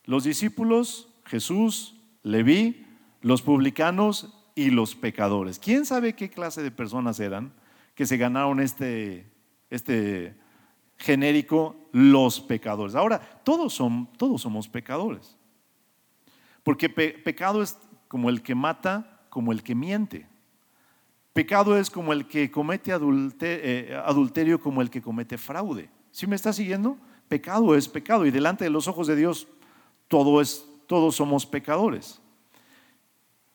Los 0.04 0.24
discípulos, 0.24 1.08
Jesús, 1.24 1.96
Leví, 2.22 2.86
los 3.20 3.42
publicanos 3.42 4.32
y 4.54 4.70
los 4.70 4.94
pecadores. 4.94 5.58
¿Quién 5.58 5.86
sabe 5.86 6.14
qué 6.14 6.30
clase 6.30 6.62
de 6.62 6.70
personas 6.70 7.20
eran 7.20 7.52
que 7.94 8.06
se 8.06 8.16
ganaron 8.16 8.60
este, 8.60 9.30
este 9.70 10.34
genérico 11.02 11.76
los 11.92 12.40
pecadores? 12.40 12.94
Ahora, 12.94 13.20
todos, 13.44 13.74
son, 13.74 14.08
todos 14.16 14.40
somos 14.40 14.68
pecadores. 14.68 15.36
Porque 16.62 16.88
pecado 16.88 17.62
es 17.62 17.76
como 18.08 18.30
el 18.30 18.42
que 18.42 18.54
mata, 18.54 19.20
como 19.28 19.52
el 19.52 19.62
que 19.62 19.74
miente. 19.74 20.26
Pecado 21.32 21.76
es 21.76 21.90
como 21.90 22.12
el 22.12 22.26
que 22.26 22.50
comete 22.50 22.92
eh, 22.92 24.00
adulterio, 24.04 24.60
como 24.60 24.80
el 24.80 24.90
que 24.90 25.02
comete 25.02 25.38
fraude. 25.38 25.90
¿Sí 26.10 26.26
me 26.26 26.36
está 26.36 26.52
siguiendo? 26.52 26.98
Pecado 27.28 27.74
es 27.74 27.88
pecado 27.88 28.26
y 28.26 28.30
delante 28.30 28.64
de 28.64 28.70
los 28.70 28.86
ojos 28.86 29.06
de 29.06 29.16
Dios 29.16 29.48
todo 30.08 30.40
es, 30.40 30.64
todos 30.86 31.16
somos 31.16 31.46
pecadores. 31.46 32.20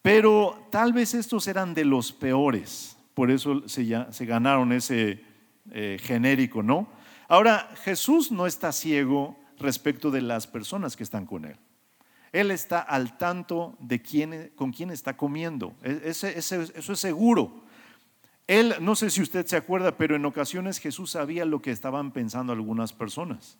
Pero 0.01 0.67
tal 0.71 0.91
vez 0.91 1.13
estos 1.13 1.47
eran 1.47 1.73
de 1.75 1.85
los 1.85 2.11
peores, 2.11 2.97
por 3.13 3.29
eso 3.29 3.67
se, 3.67 3.85
se 4.09 4.25
ganaron 4.25 4.71
ese 4.71 5.23
eh, 5.71 5.97
genérico, 6.01 6.63
¿no? 6.63 6.87
Ahora, 7.27 7.69
Jesús 7.83 8.31
no 8.31 8.47
está 8.47 8.71
ciego 8.71 9.37
respecto 9.59 10.11
de 10.11 10.21
las 10.21 10.47
personas 10.47 10.95
que 10.95 11.03
están 11.03 11.25
con 11.25 11.45
él. 11.45 11.57
Él 12.31 12.51
está 12.51 12.79
al 12.79 13.17
tanto 13.17 13.75
de 13.79 14.01
quién, 14.01 14.51
con 14.55 14.71
quién 14.71 14.91
está 14.91 15.17
comiendo. 15.17 15.73
E, 15.83 16.01
eso 16.05 16.27
es 16.27 16.99
seguro. 16.99 17.63
Él, 18.47 18.75
no 18.79 18.95
sé 18.95 19.09
si 19.09 19.21
usted 19.21 19.45
se 19.45 19.57
acuerda, 19.57 19.97
pero 19.97 20.15
en 20.15 20.25
ocasiones 20.25 20.79
Jesús 20.79 21.11
sabía 21.11 21.45
lo 21.45 21.61
que 21.61 21.71
estaban 21.71 22.11
pensando 22.11 22.53
algunas 22.53 22.93
personas. 22.93 23.57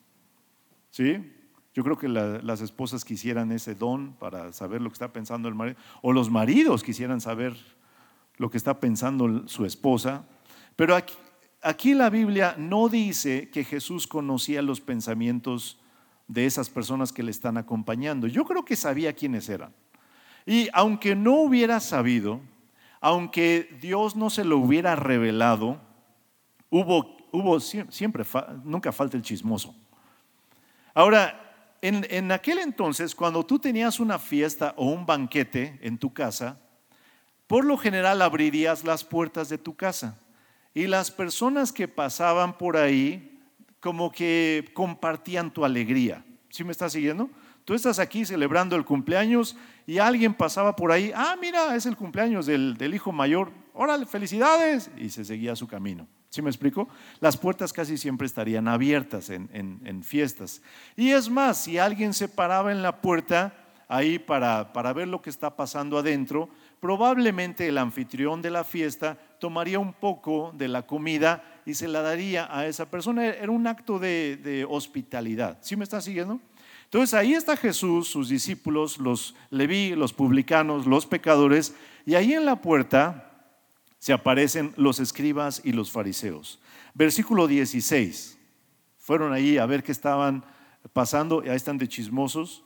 ¿Sí? 0.92 1.34
Yo 1.74 1.84
creo 1.84 1.98
que 1.98 2.08
las 2.08 2.62
esposas 2.62 3.06
quisieran 3.06 3.52
ese 3.52 3.76
don 3.76 4.14
para 4.14 4.52
saber 4.54 4.82
lo 4.82 4.90
que 4.90 4.94
está 4.94 5.14
pensando 5.14 5.48
el 5.48 5.56
marido, 5.56 5.78
o 6.02 6.12
los 6.12 6.32
maridos 6.32 6.84
quisieran 6.84 7.22
saber 7.22 7.56
lo 8.38 8.50
que 8.50 8.58
está 8.58 8.80
pensando 8.80 9.48
su 9.48 9.66
esposa. 9.66 10.26
Pero 10.76 10.96
aquí, 10.96 11.14
aquí 11.62 11.94
la 11.94 12.10
Biblia 12.10 12.56
no 12.58 12.90
dice 12.90 13.50
que 13.50 13.64
Jesús 13.64 14.08
conocía 14.08 14.62
los 14.62 14.82
pensamientos 14.82 15.80
de 16.28 16.46
esas 16.46 16.70
personas 16.70 17.12
que 17.12 17.24
le 17.24 17.32
están 17.32 17.58
acompañando. 17.58 18.28
Yo 18.28 18.46
creo 18.46 18.66
que 18.66 18.76
sabía 18.76 19.14
quiénes 19.14 19.50
eran. 19.50 19.74
Y 20.46 20.70
aunque 20.74 21.16
no 21.16 21.36
hubiera 21.42 21.80
sabido, 21.80 22.42
aunque 23.00 23.70
Dios 23.82 24.16
no 24.16 24.30
se 24.30 24.44
lo 24.44 24.58
hubiera 24.58 24.96
revelado, 24.96 25.80
hubo, 26.70 27.18
hubo 27.32 27.60
siempre, 27.60 28.26
nunca 28.64 28.92
falta 28.92 29.18
el 29.18 29.24
chismoso. 29.24 29.76
Ahora, 30.94 31.44
en, 31.82 32.06
en, 32.10 32.32
aquel 32.32 32.60
entonces, 32.60 33.14
cuando 33.14 33.46
tú 33.46 33.60
tenías 33.60 34.00
una 34.00 34.18
fiesta 34.18 34.74
o 34.78 34.86
un 34.86 35.06
banquete 35.06 35.80
en 35.82 35.98
tu 35.98 36.12
casa, 36.12 36.60
por 37.46 37.64
lo 37.64 37.78
general 37.78 38.22
abrirías 38.22 38.84
las 38.84 39.04
puertas 39.04 39.48
de 39.50 39.58
tu 39.58 39.76
casa 39.76 40.18
y 40.78 40.86
las 40.86 41.10
personas 41.10 41.74
que 41.74 41.88
pasaban 41.88 42.56
por 42.56 42.78
ahí 42.78 43.42
como 43.80 44.12
que 44.12 44.70
compartían 44.76 45.50
tu 45.50 45.66
alegría. 45.66 46.24
¿Sí 46.50 46.64
me 46.64 46.72
estás 46.72 46.92
siguiendo? 46.92 47.32
Tú 47.66 47.74
estás 47.74 47.98
aquí 47.98 48.26
celebrando 48.26 48.76
el 48.76 48.86
cumpleaños 48.86 49.58
y 49.88 49.98
alguien 49.98 50.36
pasaba 50.36 50.76
por 50.76 50.92
ahí, 50.92 51.12
ah, 51.16 51.36
mira, 51.42 51.76
es 51.76 51.88
el 51.88 51.98
cumpleaños 51.98 52.46
del, 52.46 52.78
hijo 52.94 53.12
mayor, 53.12 53.52
órale, 53.74 54.06
felicidades, 54.06 54.92
y 55.00 55.10
se 55.10 55.26
seguía 55.26 55.56
su 55.56 55.68
camino. 55.68 56.08
¿Sí 56.30 56.44
me 56.44 56.52
explico? 56.52 56.88
Las 57.22 57.38
puertas 57.38 57.74
casi 57.74 57.98
siempre 57.98 58.28
estarían 58.28 58.68
abiertas 58.68 59.32
en, 59.32 59.50
en, 59.52 60.04
fiestas. 60.04 60.62
Y 60.96 61.10
es 61.10 61.28
más, 61.28 61.64
si 61.64 61.80
alguien 61.80 62.14
se 62.14 62.28
paraba 62.28 62.72
en 62.72 62.84
la 62.84 63.02
puerta 63.02 63.52
ahí 63.88 64.20
para, 64.20 64.74
para 64.74 64.94
ver 64.94 65.08
lo 65.08 65.24
que 65.24 65.32
está 65.32 65.56
pasando 65.56 65.98
adentro, 65.98 66.50
probablemente 66.80 67.68
el 67.68 67.78
anfitrión 67.78 68.42
de 68.42 68.52
la 68.52 68.64
fiesta 68.64 69.18
tomaría 69.40 69.80
un 69.80 69.94
poco 69.94 70.54
de 70.56 70.68
la 70.68 70.86
comida 70.86 71.62
y 71.66 71.74
se 71.74 71.88
la 71.88 72.02
daría 72.02 72.48
a 72.56 72.68
esa 72.68 72.90
persona. 72.90 73.26
Era 73.26 73.52
un 73.52 73.68
acto 73.68 74.00
de, 74.00 74.66
hospitalidad. 74.70 75.58
¿Sí 75.62 75.76
me 75.76 75.84
está 75.84 76.02
siguiendo? 76.02 76.40
Entonces 76.86 77.14
ahí 77.14 77.34
está 77.34 77.58
Jesús, 77.58 78.08
sus 78.08 78.30
discípulos, 78.30 78.98
los 78.98 79.36
leví, 79.50 79.96
los 79.96 80.14
publicanos, 80.14 80.86
los 80.86 81.06
pecadores, 81.06 81.76
y 82.06 82.16
ahí 82.16 82.34
en 82.34 82.46
la 82.46 82.62
puerta 82.62 83.28
se 84.00 84.14
aparecen 84.14 84.74
los 84.78 85.00
escribas 85.00 85.62
y 85.66 85.74
los 85.74 85.92
fariseos. 85.92 86.60
Versículo 86.94 87.48
16. 87.48 88.38
Fueron 88.98 89.34
ahí 89.34 89.58
a 89.58 89.66
ver 89.66 89.84
qué 89.84 89.92
estaban 89.92 90.46
pasando, 90.94 91.42
ahí 91.42 91.56
están 91.56 91.78
de 91.78 91.88
chismosos. 91.88 92.64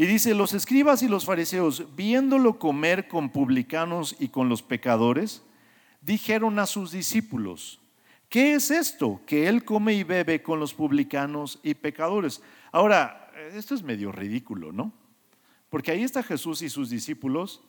Y 0.00 0.06
dice, 0.06 0.32
los 0.32 0.54
escribas 0.54 1.02
y 1.02 1.08
los 1.08 1.24
fariseos, 1.24 1.96
viéndolo 1.96 2.60
comer 2.60 3.08
con 3.08 3.30
publicanos 3.30 4.14
y 4.20 4.28
con 4.28 4.48
los 4.48 4.62
pecadores, 4.62 5.42
dijeron 6.00 6.60
a 6.60 6.66
sus 6.66 6.92
discípulos, 6.92 7.80
¿qué 8.28 8.54
es 8.54 8.70
esto? 8.70 9.20
Que 9.26 9.48
él 9.48 9.64
come 9.64 9.94
y 9.94 10.04
bebe 10.04 10.40
con 10.40 10.60
los 10.60 10.72
publicanos 10.72 11.58
y 11.64 11.74
pecadores. 11.74 12.40
Ahora, 12.70 13.32
esto 13.52 13.74
es 13.74 13.82
medio 13.82 14.12
ridículo, 14.12 14.70
¿no? 14.70 14.92
Porque 15.68 15.90
ahí 15.90 16.04
está 16.04 16.22
Jesús 16.22 16.62
y 16.62 16.70
sus 16.70 16.90
discípulos, 16.90 17.60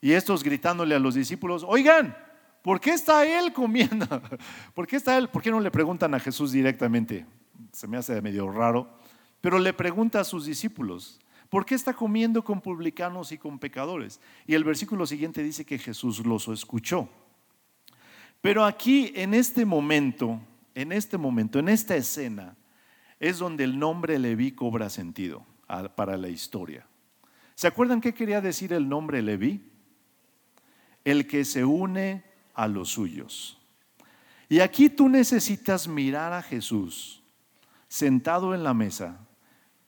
y 0.00 0.12
estos 0.12 0.42
gritándole 0.42 0.94
a 0.94 0.98
los 0.98 1.14
discípulos, 1.14 1.66
oigan, 1.68 2.16
¿por 2.62 2.80
qué 2.80 2.92
está 2.92 3.26
él 3.26 3.52
comiendo? 3.52 4.06
¿Por 4.74 4.86
qué 4.86 4.96
está 4.96 5.18
él? 5.18 5.28
¿Por 5.28 5.42
qué 5.42 5.50
no 5.50 5.60
le 5.60 5.70
preguntan 5.70 6.14
a 6.14 6.18
Jesús 6.18 6.52
directamente? 6.52 7.26
Se 7.72 7.86
me 7.86 7.98
hace 7.98 8.22
medio 8.22 8.50
raro, 8.50 8.88
pero 9.42 9.58
le 9.58 9.74
pregunta 9.74 10.18
a 10.18 10.24
sus 10.24 10.46
discípulos, 10.46 11.20
¿por 11.52 11.66
qué 11.66 11.74
está 11.74 11.92
comiendo 11.92 12.42
con 12.42 12.62
publicanos 12.62 13.30
y 13.30 13.36
con 13.36 13.58
pecadores? 13.58 14.20
Y 14.46 14.54
el 14.54 14.64
versículo 14.64 15.06
siguiente 15.06 15.42
dice 15.42 15.66
que 15.66 15.78
Jesús 15.78 16.24
los 16.24 16.48
escuchó. 16.48 17.10
Pero 18.40 18.64
aquí, 18.64 19.12
en 19.14 19.34
este 19.34 19.66
momento, 19.66 20.40
en 20.74 20.92
este 20.92 21.18
momento, 21.18 21.58
en 21.58 21.68
esta 21.68 21.94
escena, 21.94 22.56
es 23.20 23.36
donde 23.36 23.64
el 23.64 23.78
nombre 23.78 24.18
Leví 24.18 24.52
cobra 24.52 24.88
sentido 24.88 25.44
para 25.94 26.16
la 26.16 26.30
historia. 26.30 26.86
¿Se 27.54 27.66
acuerdan 27.66 28.00
qué 28.00 28.14
quería 28.14 28.40
decir 28.40 28.72
el 28.72 28.88
nombre 28.88 29.20
Leví? 29.20 29.62
El 31.04 31.26
que 31.26 31.44
se 31.44 31.66
une 31.66 32.24
a 32.54 32.66
los 32.66 32.88
suyos. 32.88 33.60
Y 34.48 34.60
aquí 34.60 34.88
tú 34.88 35.06
necesitas 35.10 35.86
mirar 35.86 36.32
a 36.32 36.40
Jesús 36.40 37.22
sentado 37.88 38.54
en 38.54 38.64
la 38.64 38.72
mesa 38.72 39.20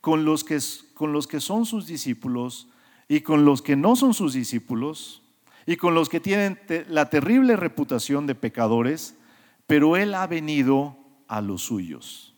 con 0.05 0.23
los 0.23 0.43
que, 0.43 0.59
con 0.93 1.13
los 1.13 1.25
que 1.25 1.39
son 1.39 1.65
sus 1.65 1.87
discípulos 1.87 2.67
y 3.07 3.21
con 3.21 3.43
los 3.43 3.63
que 3.63 3.75
no 3.75 3.95
son 3.95 4.13
sus 4.13 4.33
discípulos 4.33 5.23
y 5.65 5.77
con 5.77 5.95
los 5.95 6.09
que 6.09 6.19
tienen 6.19 6.59
la 6.89 7.09
terrible 7.09 7.55
reputación 7.55 8.27
de 8.27 8.35
pecadores, 8.35 9.17
pero 9.65 9.97
Él 9.97 10.13
ha 10.13 10.27
venido 10.27 10.95
a 11.27 11.41
los 11.41 11.63
suyos. 11.63 12.35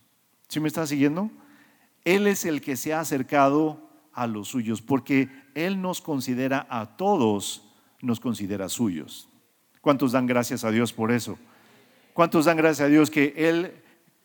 ¿Sí 0.47 0.61
me 0.61 0.69
está 0.69 0.87
siguiendo? 0.87 1.29
Él 2.05 2.27
es 2.27 2.45
el 2.45 2.61
que 2.61 2.77
se 2.77 2.93
ha 2.93 3.01
acercado 3.01 3.89
a 4.13 4.27
los 4.27 4.47
suyos, 4.47 4.81
porque 4.81 5.27
Él 5.53 5.81
nos 5.81 5.99
considera 5.99 6.65
a 6.69 6.95
todos, 6.95 7.67
nos 8.01 8.21
considera 8.21 8.69
suyos. 8.69 9.27
¿Cuántos 9.81 10.13
dan 10.13 10.25
gracias 10.25 10.63
a 10.63 10.71
Dios 10.71 10.93
por 10.93 11.11
eso? 11.11 11.37
¿Cuántos 12.13 12.45
dan 12.45 12.55
gracias 12.55 12.85
a 12.85 12.89
Dios 12.89 13.11
que 13.11 13.33
Él 13.35 13.73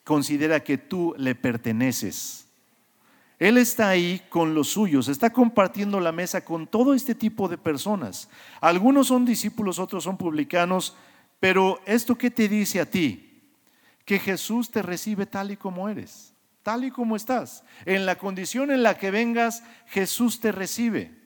considera 0.04 0.62
que 0.62 0.78
tú 0.78 1.12
le 1.18 1.34
perteneces? 1.34 2.46
Él 3.42 3.58
está 3.58 3.88
ahí 3.88 4.22
con 4.28 4.54
los 4.54 4.68
suyos, 4.68 5.08
está 5.08 5.32
compartiendo 5.32 5.98
la 5.98 6.12
mesa 6.12 6.44
con 6.44 6.66
todo 6.66 6.94
este 6.94 7.14
tipo 7.14 7.48
de 7.48 7.58
personas. 7.58 8.28
Algunos 8.60 9.08
son 9.08 9.24
discípulos, 9.24 9.78
otros 9.78 10.04
son 10.04 10.16
publicanos, 10.16 10.96
pero 11.40 11.80
¿esto 11.86 12.16
qué 12.16 12.30
te 12.30 12.48
dice 12.48 12.80
a 12.80 12.86
ti? 12.86 13.32
que 14.04 14.18
Jesús 14.18 14.70
te 14.70 14.82
recibe 14.82 15.26
tal 15.26 15.50
y 15.50 15.56
como 15.56 15.88
eres, 15.88 16.34
tal 16.62 16.84
y 16.84 16.90
como 16.90 17.16
estás. 17.16 17.64
En 17.84 18.06
la 18.06 18.16
condición 18.16 18.70
en 18.70 18.82
la 18.82 18.98
que 18.98 19.10
vengas, 19.10 19.62
Jesús 19.86 20.40
te 20.40 20.52
recibe. 20.52 21.18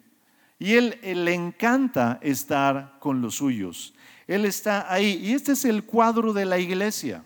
Y 0.58 0.74
él, 0.74 0.98
le 1.02 1.34
encanta 1.34 2.18
estar 2.22 2.98
con 2.98 3.20
los 3.20 3.36
suyos. 3.36 3.94
Él 4.26 4.44
está 4.44 4.92
ahí. 4.92 5.20
Y 5.22 5.34
este 5.34 5.52
es 5.52 5.64
el 5.64 5.84
cuadro 5.84 6.32
de 6.32 6.46
la 6.46 6.58
iglesia. 6.58 7.24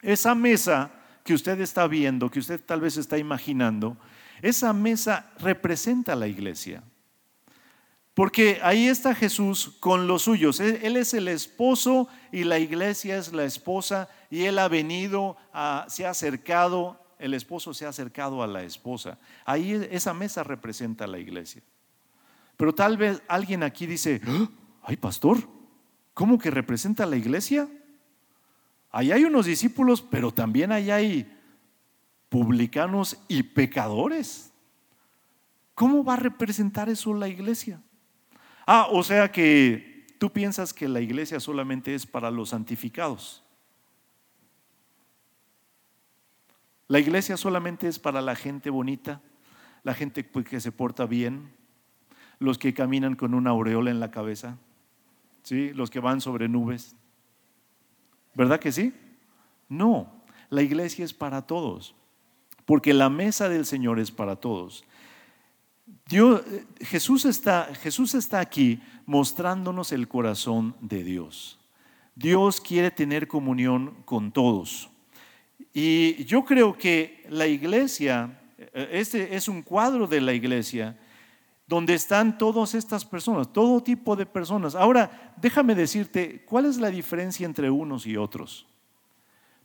Esa 0.00 0.34
mesa 0.34 0.90
que 1.26 1.34
usted 1.34 1.60
está 1.60 1.86
viendo, 1.88 2.30
que 2.30 2.38
usted 2.38 2.58
tal 2.64 2.80
vez 2.80 2.96
está 2.96 3.18
imaginando, 3.18 3.98
esa 4.40 4.72
mesa 4.72 5.30
representa 5.40 6.12
a 6.12 6.16
la 6.16 6.28
iglesia. 6.28 6.82
Porque 8.14 8.60
ahí 8.62 8.86
está 8.86 9.14
Jesús 9.14 9.76
con 9.80 10.06
los 10.06 10.22
suyos. 10.22 10.60
Él, 10.60 10.96
es 10.96 11.12
el 11.12 11.28
esposo 11.28 12.08
y 12.32 12.44
la 12.44 12.58
iglesia 12.58 13.18
es 13.18 13.32
la 13.34 13.44
esposa 13.44 14.08
y 14.30 14.44
él 14.44 14.58
ha 14.58 14.68
venido, 14.68 15.36
se 15.88 16.06
ha 16.06 16.10
acercado, 16.10 16.98
el 17.18 17.34
esposo 17.34 17.74
se 17.74 17.84
ha 17.84 17.90
acercado 17.90 18.42
a 18.42 18.46
la 18.46 18.62
esposa. 18.62 19.18
Ahí 19.44 19.72
esa 19.90 20.14
mesa 20.14 20.44
representa 20.44 21.04
a 21.04 21.08
la 21.08 21.18
iglesia. 21.18 21.60
Pero 22.56 22.74
tal 22.74 22.96
vez 22.96 23.20
alguien 23.28 23.62
aquí 23.62 23.84
dice, 23.84 24.22
¡Ah! 24.26 24.48
ay 24.84 24.96
pastor, 24.96 25.36
¿cómo 26.14 26.38
que 26.38 26.50
representa 26.50 27.02
a 27.02 27.06
la 27.06 27.16
iglesia? 27.16 27.68
Ahí 28.96 29.12
hay 29.12 29.24
unos 29.24 29.44
discípulos, 29.44 30.00
pero 30.00 30.32
también 30.32 30.72
ahí 30.72 30.90
hay 30.90 31.30
publicanos 32.30 33.18
y 33.28 33.42
pecadores. 33.42 34.54
¿Cómo 35.74 36.02
va 36.02 36.14
a 36.14 36.16
representar 36.16 36.88
eso 36.88 37.12
la 37.12 37.28
iglesia? 37.28 37.82
Ah, 38.66 38.88
o 38.90 39.02
sea 39.02 39.30
que 39.30 40.06
tú 40.18 40.32
piensas 40.32 40.72
que 40.72 40.88
la 40.88 41.02
iglesia 41.02 41.40
solamente 41.40 41.94
es 41.94 42.06
para 42.06 42.30
los 42.30 42.48
santificados. 42.48 43.44
La 46.88 46.98
iglesia 46.98 47.36
solamente 47.36 47.88
es 47.88 47.98
para 47.98 48.22
la 48.22 48.34
gente 48.34 48.70
bonita, 48.70 49.20
la 49.82 49.92
gente 49.92 50.24
que 50.26 50.58
se 50.58 50.72
porta 50.72 51.04
bien, 51.04 51.52
los 52.38 52.56
que 52.56 52.72
caminan 52.72 53.14
con 53.14 53.34
una 53.34 53.50
aureola 53.50 53.90
en 53.90 54.00
la 54.00 54.10
cabeza, 54.10 54.56
¿sí? 55.42 55.74
los 55.74 55.90
que 55.90 56.00
van 56.00 56.22
sobre 56.22 56.48
nubes. 56.48 56.96
¿Verdad 58.36 58.60
que 58.60 58.70
sí? 58.70 58.92
No, 59.66 60.12
la 60.50 60.60
iglesia 60.60 61.06
es 61.06 61.14
para 61.14 61.46
todos, 61.46 61.94
porque 62.66 62.92
la 62.92 63.08
mesa 63.08 63.48
del 63.48 63.64
Señor 63.64 63.98
es 63.98 64.10
para 64.10 64.36
todos. 64.36 64.84
Dios, 66.06 66.42
Jesús, 66.80 67.24
está, 67.24 67.74
Jesús 67.80 68.14
está 68.14 68.40
aquí 68.40 68.80
mostrándonos 69.06 69.90
el 69.90 70.06
corazón 70.06 70.76
de 70.80 71.02
Dios. 71.02 71.58
Dios 72.14 72.60
quiere 72.60 72.90
tener 72.90 73.26
comunión 73.26 73.94
con 74.04 74.30
todos. 74.30 74.90
Y 75.72 76.22
yo 76.26 76.44
creo 76.44 76.76
que 76.76 77.24
la 77.30 77.46
iglesia, 77.46 78.38
este 78.74 79.34
es 79.34 79.48
un 79.48 79.62
cuadro 79.62 80.06
de 80.06 80.20
la 80.20 80.34
iglesia 80.34 80.98
donde 81.66 81.94
están 81.94 82.38
todas 82.38 82.74
estas 82.74 83.04
personas, 83.04 83.52
todo 83.52 83.82
tipo 83.82 84.14
de 84.14 84.26
personas. 84.26 84.74
Ahora, 84.74 85.34
déjame 85.36 85.74
decirte, 85.74 86.44
¿cuál 86.44 86.66
es 86.66 86.78
la 86.78 86.90
diferencia 86.90 87.44
entre 87.44 87.70
unos 87.70 88.06
y 88.06 88.16
otros? 88.16 88.66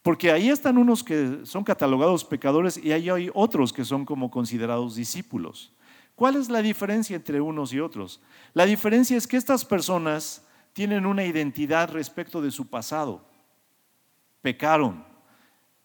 Porque 0.01 0.31
ahí 0.31 0.49
están 0.49 0.77
unos 0.77 1.03
que 1.03 1.41
son 1.43 1.63
catalogados 1.63 2.25
pecadores 2.25 2.77
y 2.77 2.91
ahí 2.91 3.09
hay 3.09 3.29
otros 3.33 3.71
que 3.71 3.85
son 3.85 4.03
como 4.03 4.31
considerados 4.31 4.95
discípulos. 4.95 5.73
¿Cuál 6.15 6.35
es 6.35 6.49
la 6.49 6.61
diferencia 6.61 7.15
entre 7.15 7.39
unos 7.39 7.71
y 7.71 7.79
otros? 7.79 8.19
La 8.53 8.65
diferencia 8.65 9.15
es 9.15 9.27
que 9.27 9.37
estas 9.37 9.63
personas 9.63 10.43
tienen 10.73 11.05
una 11.05 11.23
identidad 11.25 11.91
respecto 11.91 12.41
de 12.41 12.51
su 12.51 12.67
pasado. 12.67 13.25
Pecaron. 14.41 15.05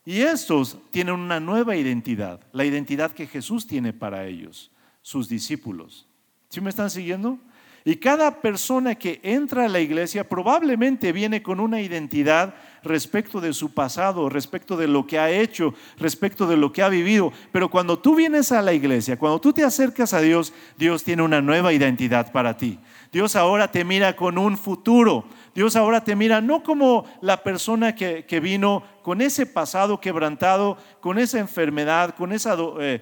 Y 0.04 0.20
estos 0.20 0.78
tienen 0.90 1.14
una 1.14 1.40
nueva 1.40 1.76
identidad, 1.76 2.40
la 2.52 2.64
identidad 2.64 3.10
que 3.10 3.26
Jesús 3.26 3.66
tiene 3.66 3.92
para 3.92 4.26
ellos, 4.26 4.70
sus 5.06 5.28
discípulos. 5.28 6.04
¿Sí 6.48 6.60
me 6.60 6.68
están 6.68 6.90
siguiendo? 6.90 7.38
Y 7.84 7.94
cada 7.94 8.40
persona 8.40 8.96
que 8.96 9.20
entra 9.22 9.66
a 9.66 9.68
la 9.68 9.78
iglesia 9.78 10.28
probablemente 10.28 11.12
viene 11.12 11.44
con 11.44 11.60
una 11.60 11.80
identidad 11.80 12.56
respecto 12.82 13.40
de 13.40 13.52
su 13.52 13.72
pasado, 13.72 14.28
respecto 14.28 14.76
de 14.76 14.88
lo 14.88 15.06
que 15.06 15.20
ha 15.20 15.30
hecho, 15.30 15.74
respecto 15.96 16.48
de 16.48 16.56
lo 16.56 16.72
que 16.72 16.82
ha 16.82 16.88
vivido. 16.88 17.32
Pero 17.52 17.70
cuando 17.70 18.00
tú 18.00 18.16
vienes 18.16 18.50
a 18.50 18.62
la 18.62 18.72
iglesia, 18.72 19.16
cuando 19.16 19.40
tú 19.40 19.52
te 19.52 19.62
acercas 19.62 20.12
a 20.12 20.20
Dios, 20.20 20.52
Dios 20.76 21.04
tiene 21.04 21.22
una 21.22 21.40
nueva 21.40 21.72
identidad 21.72 22.32
para 22.32 22.56
ti. 22.56 22.80
Dios 23.12 23.36
ahora 23.36 23.70
te 23.70 23.84
mira 23.84 24.16
con 24.16 24.38
un 24.38 24.58
futuro. 24.58 25.26
Dios 25.54 25.76
ahora 25.76 26.02
te 26.02 26.16
mira 26.16 26.40
no 26.40 26.64
como 26.64 27.04
la 27.20 27.44
persona 27.44 27.94
que, 27.94 28.40
vino 28.42 28.82
con 29.02 29.20
ese 29.20 29.46
pasado 29.46 30.00
quebrantado, 30.00 30.76
con 31.00 31.20
esa 31.20 31.38
enfermedad, 31.38 32.16
con 32.16 32.32
esa 32.32 32.56
eh, 32.80 33.00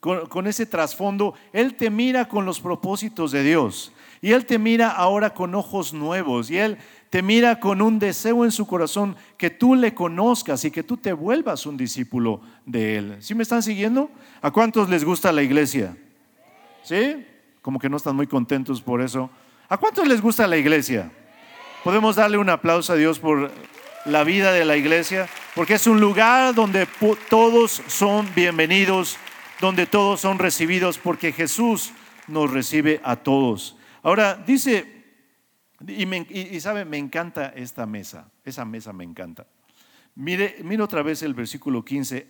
con, 0.00 0.46
ese 0.46 0.66
trasfondo, 0.66 1.34
Él 1.52 1.74
te 1.74 1.90
mira 1.90 2.26
con 2.26 2.44
los 2.44 2.60
propósitos 2.60 3.30
de 3.30 3.44
Dios. 3.44 3.92
Y 4.20 4.32
Él 4.32 4.44
te 4.44 4.58
mira 4.58 4.90
ahora 4.90 5.32
con 5.32 5.54
ojos 5.54 5.92
nuevos. 5.92 6.50
Y 6.50 6.58
Él 6.58 6.78
te 7.10 7.22
mira 7.22 7.60
con 7.60 7.80
un 7.80 7.98
deseo 7.98 8.44
en 8.44 8.50
su 8.50 8.66
corazón 8.66 9.16
que 9.36 9.48
tú 9.50 9.76
le 9.76 9.94
conozcas 9.94 10.64
y 10.64 10.70
que 10.70 10.82
tú 10.82 10.96
te 10.96 11.12
vuelvas 11.12 11.66
un 11.66 11.76
discípulo 11.76 12.40
de 12.64 12.96
Él. 12.96 13.16
¿Sí 13.20 13.34
me 13.34 13.44
están 13.44 13.62
siguiendo? 13.62 14.10
¿A 14.42 14.50
cuántos 14.50 14.88
les 14.88 15.04
gusta 15.04 15.30
la 15.30 15.42
iglesia? 15.42 15.96
¿Sí? 16.82 17.24
Como 17.62 17.78
que 17.78 17.88
no 17.88 17.96
están 17.96 18.16
muy 18.16 18.26
contentos 18.26 18.82
por 18.82 19.00
eso. 19.00 19.30
¿A 19.68 19.76
cuántos 19.76 20.08
les 20.08 20.20
gusta 20.20 20.48
la 20.48 20.56
iglesia? 20.56 21.12
Podemos 21.84 22.16
darle 22.16 22.38
un 22.38 22.50
aplauso 22.50 22.92
a 22.92 22.96
Dios 22.96 23.20
por 23.20 23.52
la 24.04 24.24
vida 24.24 24.52
de 24.52 24.64
la 24.64 24.76
iglesia, 24.76 25.28
porque 25.54 25.74
es 25.74 25.86
un 25.86 26.00
lugar 26.00 26.54
donde 26.54 26.88
todos 27.28 27.82
son 27.86 28.28
bienvenidos 28.34 29.18
donde 29.60 29.86
todos 29.86 30.20
son 30.20 30.38
recibidos 30.38 30.98
porque 30.98 31.32
Jesús 31.32 31.92
nos 32.28 32.50
recibe 32.50 33.00
a 33.04 33.16
todos. 33.16 33.76
Ahora 34.02 34.34
dice, 34.34 35.04
y, 35.86 36.60
sabe, 36.60 36.84
me 36.84 36.98
encanta 36.98 37.48
esta 37.48 37.86
mesa, 37.86 38.30
esa 38.44 38.64
mesa 38.64 38.92
me 38.92 39.04
encanta. 39.04 39.46
Mire, 40.14 40.56
mire 40.62 40.82
otra 40.82 41.02
vez 41.02 41.22
el 41.22 41.34
versículo 41.34 41.84
15. 41.84 42.26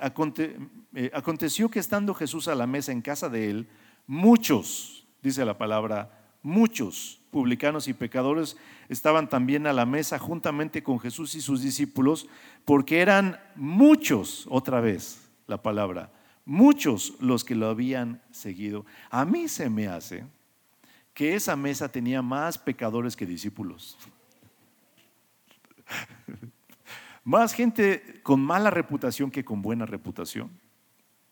Eh, 0.95 1.11
aconteció 1.15 1.69
que 1.69 1.79
estando 1.79 2.15
Jesús 2.15 2.49
a 2.49 2.55
la 2.55 2.67
mesa 2.67 2.93
en 2.93 3.03
casa 3.03 3.29
de 3.29 3.51
él, 3.51 3.69
muchos, 4.07 5.07
dice 5.23 5.45
la 5.45 5.57
palabra, 5.57 6.11
muchos 6.43 7.21
publicanos 7.31 7.87
y 7.87 7.93
pecadores 7.93 8.57
estaban 8.89 9.29
también 9.29 9.67
a 9.67 9.73
la 9.73 9.85
mesa 9.85 10.19
juntamente 10.19 10.83
con 10.83 10.99
Jesús 10.99 11.35
y 11.35 11.41
sus 11.41 11.62
discípulos, 11.62 12.29
porque 12.65 13.01
eran 13.01 13.39
muchos, 13.55 14.47
otra 14.49 14.81
vez 14.81 15.29
la 15.47 15.62
palabra, 15.62 16.11
muchos 16.46 17.14
los 17.20 17.44
que 17.44 17.54
lo 17.54 17.68
habían 17.68 18.22
seguido. 18.30 18.87
A 19.11 19.26
mí 19.26 19.48
se 19.48 19.68
me 19.68 19.88
hace 19.88 20.24
que 21.12 21.35
esa 21.35 21.56
mesa 21.56 21.90
tenía 21.90 22.22
más 22.22 22.56
pecadores 22.56 23.14
que 23.14 23.26
discípulos. 23.26 23.98
Más 27.24 27.52
gente 27.52 28.20
con 28.22 28.40
mala 28.40 28.70
reputación 28.70 29.32
que 29.32 29.44
con 29.44 29.61
buena 29.61 29.85
reputación. 29.85 30.48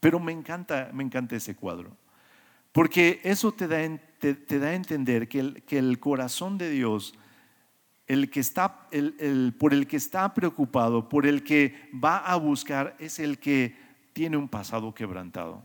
Pero 0.00 0.18
me 0.18 0.32
encanta, 0.32 0.90
me 0.92 1.04
encanta 1.04 1.36
ese 1.36 1.54
cuadro. 1.54 1.96
Porque 2.72 3.20
eso 3.22 3.52
te 3.52 3.68
da, 3.68 3.78
te, 4.18 4.58
da 4.58 4.70
a 4.70 4.74
entender 4.74 5.28
que 5.28 5.38
el, 5.38 5.62
que 5.62 5.78
el, 5.78 6.00
corazón 6.00 6.58
de 6.58 6.68
Dios, 6.70 7.14
el 8.08 8.28
que 8.28 8.40
está, 8.40 8.88
el, 8.90 9.54
por 9.56 9.72
el 9.72 9.86
que 9.86 9.96
está 9.96 10.34
preocupado, 10.34 11.08
por 11.08 11.26
el 11.26 11.44
que 11.44 11.88
va 11.94 12.18
a 12.18 12.34
buscar, 12.34 12.96
es 12.98 13.20
el 13.20 13.38
que 13.38 13.76
tiene 14.14 14.38
un 14.38 14.48
pasado 14.48 14.94
quebrantado 14.94 15.62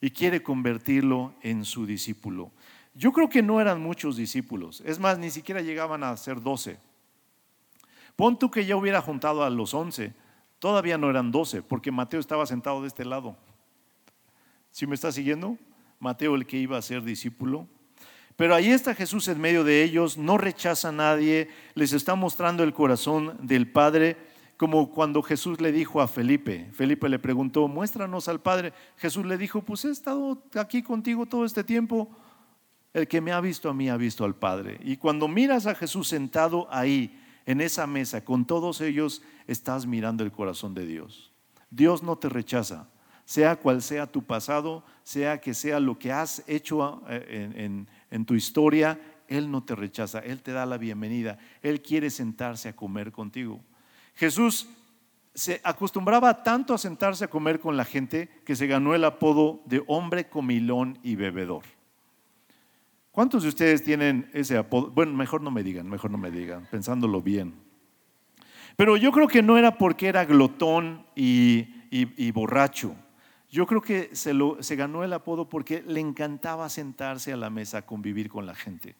y 0.00 0.10
quiere 0.10 0.42
convertirlo 0.42 1.34
en 1.42 1.64
su 1.64 1.86
discípulo. 1.86 2.52
Yo 2.94 3.12
creo 3.12 3.28
que 3.28 3.42
no 3.42 3.60
eran 3.60 3.82
muchos 3.82 4.16
discípulos, 4.16 4.82
es 4.84 5.00
más, 5.00 5.18
ni 5.18 5.30
siquiera 5.30 5.60
llegaban 5.60 6.04
a 6.04 6.16
ser 6.16 6.40
doce. 6.40 6.78
Pon 8.14 8.38
tú 8.38 8.50
que 8.50 8.66
ya 8.66 8.76
hubiera 8.76 9.00
juntado 9.00 9.42
a 9.42 9.50
los 9.50 9.74
once, 9.74 10.12
todavía 10.58 10.98
no 10.98 11.08
eran 11.08 11.30
doce, 11.30 11.62
porque 11.62 11.90
Mateo 11.90 12.20
estaba 12.20 12.46
sentado 12.46 12.82
de 12.82 12.88
este 12.88 13.04
lado. 13.04 13.36
¿Sí 14.70 14.86
me 14.86 14.94
está 14.94 15.10
siguiendo? 15.10 15.56
Mateo 15.98 16.34
el 16.34 16.46
que 16.46 16.58
iba 16.58 16.76
a 16.76 16.82
ser 16.82 17.02
discípulo. 17.02 17.66
Pero 18.36 18.54
ahí 18.54 18.70
está 18.70 18.94
Jesús 18.94 19.26
en 19.28 19.40
medio 19.40 19.64
de 19.64 19.82
ellos, 19.82 20.16
no 20.16 20.38
rechaza 20.38 20.90
a 20.90 20.92
nadie, 20.92 21.48
les 21.74 21.92
está 21.92 22.14
mostrando 22.14 22.62
el 22.62 22.72
corazón 22.72 23.36
del 23.42 23.70
Padre, 23.70 24.16
como 24.58 24.90
cuando 24.90 25.22
Jesús 25.22 25.60
le 25.60 25.72
dijo 25.72 26.02
a 26.02 26.08
Felipe, 26.08 26.68
Felipe 26.72 27.08
le 27.08 27.18
preguntó, 27.18 27.68
muéstranos 27.68 28.28
al 28.28 28.40
Padre. 28.40 28.74
Jesús 28.96 29.24
le 29.24 29.38
dijo, 29.38 29.62
pues 29.62 29.86
he 29.86 29.90
estado 29.90 30.42
aquí 30.54 30.82
contigo 30.82 31.24
todo 31.24 31.46
este 31.46 31.64
tiempo, 31.64 32.10
el 32.92 33.08
que 33.08 33.20
me 33.20 33.32
ha 33.32 33.40
visto 33.40 33.70
a 33.70 33.74
mí 33.74 33.88
ha 33.88 33.96
visto 33.96 34.24
al 34.24 34.34
Padre. 34.34 34.78
Y 34.82 34.96
cuando 34.96 35.28
miras 35.28 35.66
a 35.66 35.74
Jesús 35.74 36.08
sentado 36.08 36.66
ahí, 36.70 37.18
en 37.48 37.62
esa 37.62 37.86
mesa, 37.86 38.22
con 38.26 38.44
todos 38.44 38.82
ellos, 38.82 39.22
estás 39.46 39.86
mirando 39.86 40.22
el 40.22 40.30
corazón 40.30 40.74
de 40.74 40.84
Dios. 40.84 41.32
Dios 41.70 42.02
no 42.02 42.16
te 42.16 42.28
rechaza, 42.28 42.90
sea 43.24 43.56
cual 43.56 43.80
sea 43.80 44.06
tu 44.06 44.22
pasado, 44.22 44.84
sea 45.02 45.40
que 45.40 45.54
sea 45.54 45.80
lo 45.80 45.98
que 45.98 46.12
has 46.12 46.42
hecho 46.46 47.02
eh, 47.08 47.86
en, 48.10 48.24
tu 48.26 48.34
historia, 48.34 49.00
Él 49.28 49.50
no 49.50 49.62
te 49.64 49.74
rechaza, 49.74 50.18
Él 50.18 50.42
te 50.42 50.52
da 50.52 50.66
la 50.66 50.76
bienvenida, 50.76 51.38
Él 51.62 51.80
quiere 51.80 52.10
sentarse 52.10 52.68
a 52.68 52.76
comer 52.76 53.12
contigo. 53.12 53.64
Jesús 54.18 54.68
se 55.32 55.60
acostumbraba 55.62 56.42
tanto 56.42 56.74
a 56.74 56.78
sentarse 56.78 57.24
a 57.24 57.30
comer 57.30 57.60
con 57.60 57.76
la 57.76 57.84
gente 57.84 58.28
que 58.44 58.56
se 58.56 58.66
ganó 58.66 58.96
el 58.96 59.04
apodo 59.04 59.62
de 59.64 59.84
hombre 59.86 60.28
comilón 60.28 60.98
y 61.04 61.14
bebedor. 61.14 61.62
¿Cuántos 63.12 63.44
de 63.44 63.48
ustedes 63.48 63.84
tienen 63.84 64.28
ese 64.32 64.56
apodo? 64.56 64.90
Bueno, 64.90 65.12
mejor 65.12 65.40
no 65.40 65.52
me 65.52 65.62
digan, 65.62 65.88
mejor 65.88 66.10
no 66.10 66.18
me 66.18 66.32
digan, 66.32 66.66
pensándolo 66.68 67.22
bien. 67.22 67.54
Pero 68.74 68.96
yo 68.96 69.12
creo 69.12 69.28
que 69.28 69.40
no 69.40 69.56
era 69.56 69.78
porque 69.78 70.08
era 70.08 70.24
glotón 70.24 71.06
y 71.14 72.30
borracho. 72.32 72.96
Yo 73.50 73.66
creo 73.66 73.80
que 73.80 74.10
se, 74.14 74.34
lo, 74.34 74.60
se 74.64 74.74
ganó 74.74 75.04
el 75.04 75.12
apodo 75.12 75.48
porque 75.48 75.84
le 75.86 76.00
encantaba 76.00 76.68
sentarse 76.68 77.32
a 77.32 77.36
la 77.36 77.50
mesa 77.50 77.86
convivir 77.86 78.28
con 78.28 78.46
la 78.46 78.56
gente. 78.56 78.96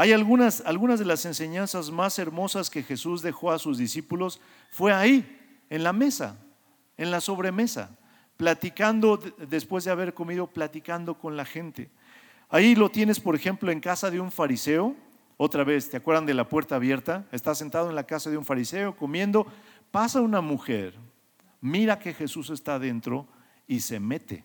Hay 0.00 0.12
algunas, 0.12 0.60
algunas 0.60 1.00
de 1.00 1.04
las 1.04 1.24
enseñanzas 1.24 1.90
más 1.90 2.20
hermosas 2.20 2.70
que 2.70 2.84
Jesús 2.84 3.20
dejó 3.20 3.50
a 3.50 3.58
sus 3.58 3.78
discípulos, 3.78 4.40
fue 4.70 4.92
ahí, 4.92 5.26
en 5.70 5.82
la 5.82 5.92
mesa, 5.92 6.38
en 6.96 7.10
la 7.10 7.20
sobremesa, 7.20 7.98
platicando, 8.36 9.16
después 9.16 9.82
de 9.82 9.90
haber 9.90 10.14
comido, 10.14 10.46
platicando 10.46 11.18
con 11.18 11.36
la 11.36 11.44
gente. 11.44 11.90
Ahí 12.48 12.76
lo 12.76 12.90
tienes, 12.90 13.18
por 13.18 13.34
ejemplo, 13.34 13.72
en 13.72 13.80
casa 13.80 14.08
de 14.08 14.20
un 14.20 14.30
fariseo. 14.30 14.94
Otra 15.36 15.64
vez, 15.64 15.90
¿te 15.90 15.96
acuerdan 15.96 16.26
de 16.26 16.34
la 16.34 16.48
puerta 16.48 16.76
abierta? 16.76 17.26
Está 17.32 17.56
sentado 17.56 17.88
en 17.88 17.96
la 17.96 18.06
casa 18.06 18.30
de 18.30 18.38
un 18.38 18.44
fariseo 18.44 18.94
comiendo. 18.94 19.48
Pasa 19.90 20.20
una 20.20 20.40
mujer, 20.40 20.94
mira 21.60 21.98
que 21.98 22.14
Jesús 22.14 22.50
está 22.50 22.76
adentro 22.76 23.26
y 23.66 23.80
se 23.80 23.98
mete. 23.98 24.44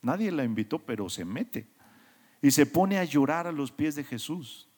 Nadie 0.00 0.30
la 0.30 0.44
invitó, 0.44 0.78
pero 0.78 1.08
se 1.08 1.24
mete. 1.24 1.66
Y 2.40 2.52
se 2.52 2.66
pone 2.66 2.98
a 2.98 3.04
llorar 3.04 3.48
a 3.48 3.52
los 3.52 3.72
pies 3.72 3.96
de 3.96 4.04
Jesús. 4.04 4.68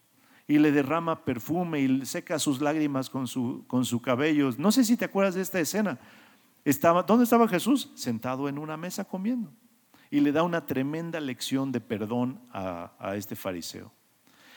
Y 0.47 0.59
le 0.59 0.73
derrama 0.73 1.25
perfume 1.25 1.81
y 1.81 2.05
seca 2.07 2.39
sus 2.39 2.61
lágrimas 2.61 3.09
con 3.09 3.27
su, 3.27 3.65
con 3.67 3.85
su 3.85 4.03
cabello. 4.03 4.51
No 4.59 4.73
sé 4.73 4.85
si 4.85 4.97
te 4.97 5.07
acuerdas 5.07 5.35
de 5.35 5.43
esta 5.43 5.59
escena. 5.59 5.99
Estaba, 6.65 7.03
¿Dónde 7.03 7.25
estaba 7.25 7.49
Jesús? 7.49 7.91
Sentado 7.95 8.49
en 8.49 8.59
una 8.59 8.77
mesa 8.77 9.05
comiendo. 9.05 9.53
Y 10.11 10.21
le 10.21 10.33
da 10.33 10.43
una 10.43 10.67
tremenda 10.67 11.19
lección 11.21 11.73
de 11.73 11.81
perdón 11.81 12.41
a, 12.53 12.93
a 12.99 13.17
este 13.17 13.37
fariseo. 13.37 13.91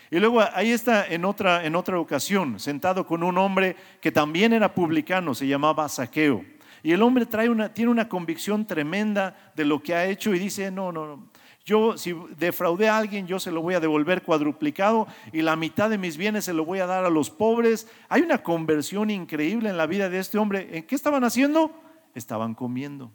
Y 0.09 0.19
luego 0.19 0.41
ahí 0.53 0.71
está 0.71 1.05
en 1.07 1.25
otra, 1.25 1.65
en 1.65 1.75
otra 1.75 1.99
ocasión, 1.99 2.59
sentado 2.59 3.05
con 3.05 3.23
un 3.23 3.37
hombre 3.37 3.75
que 3.99 4.11
también 4.11 4.53
era 4.53 4.73
publicano, 4.73 5.33
se 5.33 5.47
llamaba 5.47 5.89
Saqueo. 5.89 6.45
Y 6.81 6.93
el 6.93 7.01
hombre 7.01 7.25
trae 7.25 7.49
una, 7.49 7.73
tiene 7.73 7.91
una 7.91 8.07
convicción 8.07 8.65
tremenda 8.65 9.51
de 9.55 9.65
lo 9.65 9.81
que 9.81 9.93
ha 9.93 10.05
hecho 10.05 10.33
y 10.33 10.39
dice, 10.39 10.71
no, 10.71 10.91
no, 10.91 11.05
no. 11.05 11.29
Yo 11.67 11.97
si 11.97 12.15
defraudé 12.37 12.87
a 12.87 12.97
alguien, 12.97 13.27
yo 13.27 13.41
se 13.41 13.51
lo 13.51 13.61
voy 13.61 13.73
a 13.73 13.81
devolver 13.81 14.21
cuadruplicado 14.21 15.05
y 15.33 15.41
la 15.41 15.57
mitad 15.57 15.89
de 15.89 15.97
mis 15.97 16.15
bienes 16.15 16.45
se 16.45 16.53
lo 16.53 16.63
voy 16.63 16.79
a 16.79 16.85
dar 16.85 17.03
a 17.03 17.09
los 17.09 17.29
pobres. 17.29 17.89
Hay 18.07 18.21
una 18.21 18.37
conversión 18.37 19.09
increíble 19.09 19.69
en 19.69 19.75
la 19.75 19.85
vida 19.85 20.09
de 20.09 20.19
este 20.19 20.37
hombre. 20.37 20.69
¿En 20.71 20.83
qué 20.83 20.95
estaban 20.95 21.25
haciendo? 21.25 21.77
Estaban 22.15 22.55
comiendo. 22.55 23.11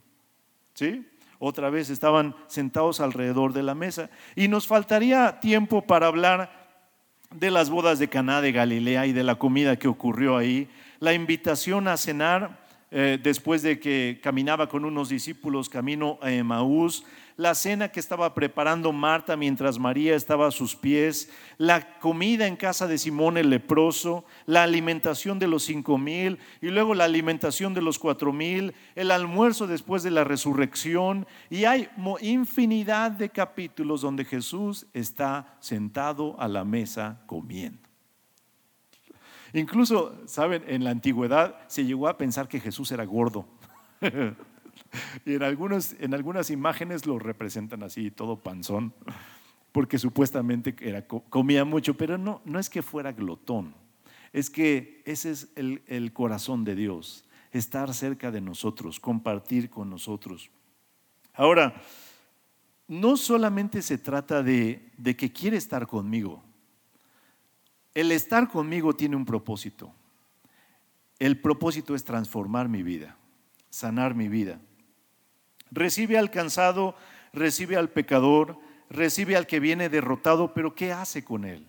¿Sí? 0.74 1.08
Otra 1.38 1.70
vez 1.70 1.88
estaban 1.88 2.36
sentados 2.46 3.00
alrededor 3.00 3.54
de 3.54 3.62
la 3.62 3.74
mesa. 3.74 4.10
Y 4.36 4.48
nos 4.48 4.66
faltaría 4.66 5.40
tiempo 5.40 5.86
para 5.86 6.08
hablar 6.08 6.52
de 7.34 7.50
las 7.50 7.70
bodas 7.70 7.98
de 7.98 8.08
Caná 8.08 8.42
de 8.42 8.52
Galilea 8.52 9.06
y 9.06 9.14
de 9.14 9.24
la 9.24 9.36
comida 9.36 9.76
que 9.76 9.88
ocurrió 9.88 10.36
ahí, 10.36 10.68
la 11.00 11.14
invitación 11.14 11.88
a 11.88 11.96
cenar 11.96 12.62
eh, 12.90 13.18
después 13.22 13.62
de 13.62 13.80
que 13.80 14.20
caminaba 14.22 14.68
con 14.68 14.84
unos 14.84 15.08
discípulos 15.08 15.70
camino 15.70 16.18
a 16.20 16.30
Emaús, 16.30 17.06
la 17.36 17.54
cena 17.54 17.88
que 17.88 18.00
estaba 18.00 18.34
preparando 18.34 18.92
Marta 18.92 19.36
mientras 19.36 19.78
María 19.78 20.14
estaba 20.14 20.48
a 20.48 20.50
sus 20.50 20.76
pies, 20.76 21.30
la 21.58 21.98
comida 21.98 22.46
en 22.46 22.56
casa 22.56 22.86
de 22.86 22.98
Simón 22.98 23.36
el 23.36 23.50
leproso, 23.50 24.24
la 24.46 24.62
alimentación 24.62 25.38
de 25.38 25.48
los 25.48 25.62
cinco 25.64 25.98
mil 25.98 26.38
y 26.60 26.68
luego 26.68 26.94
la 26.94 27.04
alimentación 27.04 27.74
de 27.74 27.82
los 27.82 27.98
cuatro 27.98 28.32
mil, 28.32 28.74
el 28.94 29.10
almuerzo 29.10 29.66
después 29.66 30.02
de 30.02 30.10
la 30.10 30.24
resurrección 30.24 31.26
y 31.50 31.64
hay 31.64 31.88
infinidad 32.20 33.12
de 33.12 33.30
capítulos 33.30 34.02
donde 34.02 34.24
Jesús 34.24 34.86
está 34.92 35.56
sentado 35.60 36.38
a 36.38 36.48
la 36.48 36.64
mesa 36.64 37.22
comiendo. 37.26 37.92
Incluso, 39.54 40.14
¿saben? 40.26 40.64
En 40.66 40.84
la 40.84 40.90
antigüedad 40.90 41.56
se 41.66 41.84
llegó 41.84 42.08
a 42.08 42.16
pensar 42.16 42.48
que 42.48 42.60
Jesús 42.60 42.90
era 42.90 43.04
gordo. 43.04 43.46
y 45.24 45.34
en, 45.34 45.42
algunos, 45.42 45.94
en 45.98 46.14
algunas 46.14 46.50
imágenes 46.50 47.06
lo 47.06 47.18
representan 47.18 47.82
así, 47.82 48.10
todo 48.10 48.36
panzón, 48.36 48.94
porque 49.72 49.98
supuestamente 49.98 50.74
era, 50.80 51.06
comía 51.06 51.64
mucho, 51.64 51.96
pero 51.96 52.18
no, 52.18 52.42
no 52.44 52.58
es 52.58 52.68
que 52.68 52.82
fuera 52.82 53.12
glotón, 53.12 53.74
es 54.32 54.50
que 54.50 55.02
ese 55.04 55.30
es 55.30 55.48
el, 55.56 56.12
corazón 56.12 56.64
de 56.64 56.74
Dios, 56.74 57.24
estar 57.52 57.92
cerca 57.94 58.30
de 58.30 58.40
nosotros, 58.40 59.00
compartir 59.00 59.70
con 59.70 59.90
nosotros. 59.90 60.50
Ahora, 61.34 61.74
no 62.88 63.16
solamente 63.16 63.80
se 63.82 63.98
trata 63.98 64.42
de, 64.42 64.90
de 64.96 65.16
que 65.16 65.32
quiere 65.32 65.56
estar 65.56 65.86
conmigo, 65.86 66.42
el 67.94 68.10
estar 68.10 68.48
conmigo 68.48 68.94
tiene 68.94 69.16
un 69.16 69.24
propósito. 69.26 69.94
El 71.18 71.40
propósito 71.40 71.94
es 71.94 72.04
transformar 72.04 72.68
mi 72.68 72.82
vida, 72.82 73.16
sanar 73.70 74.14
mi 74.14 74.28
vida. 74.28 74.60
Recibe 75.72 76.18
al 76.18 76.30
cansado, 76.30 76.94
recibe 77.32 77.76
al 77.76 77.88
pecador, 77.88 78.58
recibe 78.90 79.36
al 79.36 79.46
que 79.46 79.58
viene 79.58 79.88
derrotado, 79.88 80.52
pero 80.52 80.74
¿qué 80.74 80.92
hace 80.92 81.24
con 81.24 81.46
él? 81.46 81.66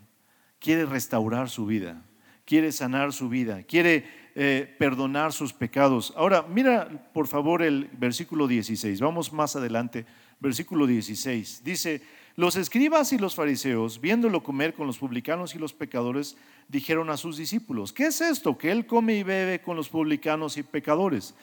Quiere 0.60 0.86
restaurar 0.86 1.50
su 1.50 1.66
vida, 1.66 2.04
quiere 2.46 2.74
sanar 2.74 3.14
su 3.14 3.30
vida, 3.30 3.64
quiere 3.64 4.06
eh, 4.36 4.76
perdonar 4.78 5.32
sus 5.32 5.54
pecados. 5.54 6.14
Ahora, 6.18 6.44
mira 6.44 7.10
por 7.14 7.28
favor 7.28 7.62
el 7.62 7.90
versículo 7.94 8.48
16, 8.48 9.00
vamos 9.00 9.32
más 9.32 9.56
adelante, 9.56 10.06
versículo 10.40 10.86
16. 10.86 11.64
Dice, 11.64 12.02
los 12.36 12.58
escribas 12.58 13.14
y 13.14 13.18
los 13.18 13.36
fariseos, 13.36 14.02
viéndolo 14.02 14.44
comer 14.44 14.74
con 14.74 14.88
los 14.88 14.98
publicanos 14.98 15.56
y 15.56 15.60
los 15.60 15.72
pecadores, 15.72 16.36
dijeron 16.68 17.10
a 17.10 17.18
sus 17.18 17.38
discípulos, 17.38 17.94
¿qué 17.94 18.08
es 18.08 18.20
esto? 18.20 18.58
Que 18.58 18.72
él 18.72 18.86
come 18.86 19.16
y 19.16 19.24
bebe 19.24 19.62
con 19.62 19.78
los 19.78 19.88
publicanos 19.88 20.58
y 20.58 20.64
pecadores. 20.64 21.36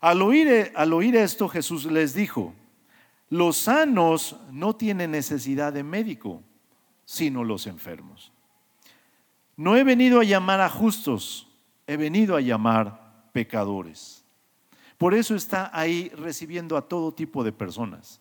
Al 0.00 0.22
oír, 0.22 0.72
al 0.74 0.92
oír 0.92 1.16
esto, 1.16 1.48
Jesús 1.48 1.84
les 1.86 2.14
dijo, 2.14 2.54
los 3.28 3.56
sanos 3.56 4.36
no 4.50 4.76
tienen 4.76 5.10
necesidad 5.10 5.72
de 5.72 5.82
médico, 5.82 6.42
sino 7.04 7.44
los 7.44 7.66
enfermos. 7.66 8.32
No 9.56 9.76
he 9.76 9.84
venido 9.84 10.20
a 10.20 10.24
llamar 10.24 10.60
a 10.60 10.68
justos, 10.68 11.48
he 11.86 11.96
venido 11.96 12.36
a 12.36 12.40
llamar 12.40 13.30
pecadores. 13.32 14.24
Por 14.98 15.14
eso 15.14 15.34
está 15.34 15.70
ahí 15.72 16.10
recibiendo 16.16 16.76
a 16.76 16.88
todo 16.88 17.12
tipo 17.12 17.42
de 17.42 17.52
personas 17.52 18.20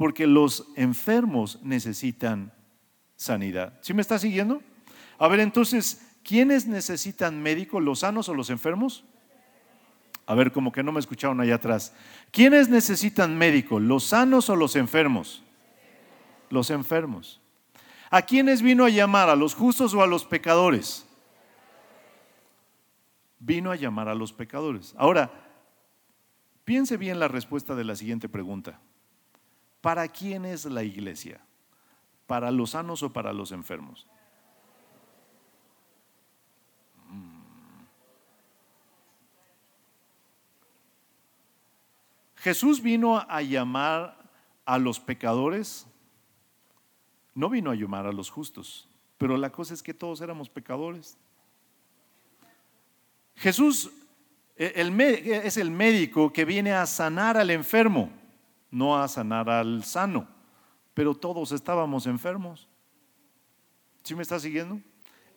porque 0.00 0.26
los 0.26 0.66
enfermos 0.76 1.58
necesitan 1.62 2.54
sanidad. 3.16 3.78
¿Sí 3.82 3.92
me 3.92 4.00
está 4.00 4.18
siguiendo? 4.18 4.62
A 5.18 5.28
ver, 5.28 5.40
entonces, 5.40 6.16
¿quiénes 6.24 6.66
necesitan 6.66 7.42
médico, 7.42 7.80
los 7.80 7.98
sanos 7.98 8.26
o 8.30 8.34
los 8.34 8.48
enfermos? 8.48 9.04
A 10.30 10.34
ver, 10.36 10.52
como 10.52 10.70
que 10.70 10.84
no 10.84 10.92
me 10.92 11.00
escucharon 11.00 11.40
allá 11.40 11.56
atrás. 11.56 11.92
¿Quiénes 12.30 12.68
necesitan 12.68 13.36
médico, 13.36 13.80
los 13.80 14.04
sanos 14.04 14.48
o 14.48 14.54
los 14.54 14.76
enfermos? 14.76 15.42
Los 16.50 16.70
enfermos. 16.70 17.40
¿A 18.10 18.22
quiénes 18.22 18.62
vino 18.62 18.84
a 18.84 18.90
llamar? 18.90 19.28
¿A 19.28 19.34
los 19.34 19.56
justos 19.56 19.92
o 19.92 20.04
a 20.04 20.06
los 20.06 20.24
pecadores? 20.24 21.04
Vino 23.40 23.72
a 23.72 23.74
llamar 23.74 24.08
a 24.08 24.14
los 24.14 24.32
pecadores. 24.32 24.94
Ahora, 24.96 25.32
piense 26.64 26.96
bien 26.96 27.18
la 27.18 27.26
respuesta 27.26 27.74
de 27.74 27.82
la 27.82 27.96
siguiente 27.96 28.28
pregunta. 28.28 28.78
¿Para 29.80 30.06
quién 30.06 30.44
es 30.44 30.64
la 30.64 30.84
iglesia? 30.84 31.40
¿Para 32.28 32.52
los 32.52 32.70
sanos 32.70 33.02
o 33.02 33.12
para 33.12 33.32
los 33.32 33.50
enfermos? 33.50 34.06
Jesús 42.40 42.80
vino 42.82 43.18
a 43.18 43.42
llamar 43.42 44.16
a 44.64 44.78
los 44.78 44.98
pecadores, 44.98 45.86
no 47.34 47.50
vino 47.50 47.70
a 47.70 47.74
llamar 47.74 48.06
a 48.06 48.12
los 48.12 48.30
justos, 48.30 48.88
pero 49.18 49.36
la 49.36 49.52
cosa 49.52 49.74
es 49.74 49.82
que 49.82 49.92
todos 49.92 50.22
éramos 50.22 50.48
pecadores. 50.48 51.18
Jesús 53.36 53.90
e, 54.56 54.72
es 55.44 55.58
el 55.58 55.70
médico 55.70 56.32
que 56.32 56.46
viene 56.46 56.72
a 56.72 56.86
sanar 56.86 57.36
al 57.36 57.50
enfermo, 57.50 58.10
no 58.70 58.98
a 58.98 59.06
sanar 59.06 59.50
al 59.50 59.84
sano, 59.84 60.26
pero 60.94 61.14
todos 61.14 61.52
estábamos 61.52 62.06
enfermos. 62.06 62.68
¿Sí 64.02 64.14
me 64.14 64.22
está 64.22 64.40
siguiendo? 64.40 64.80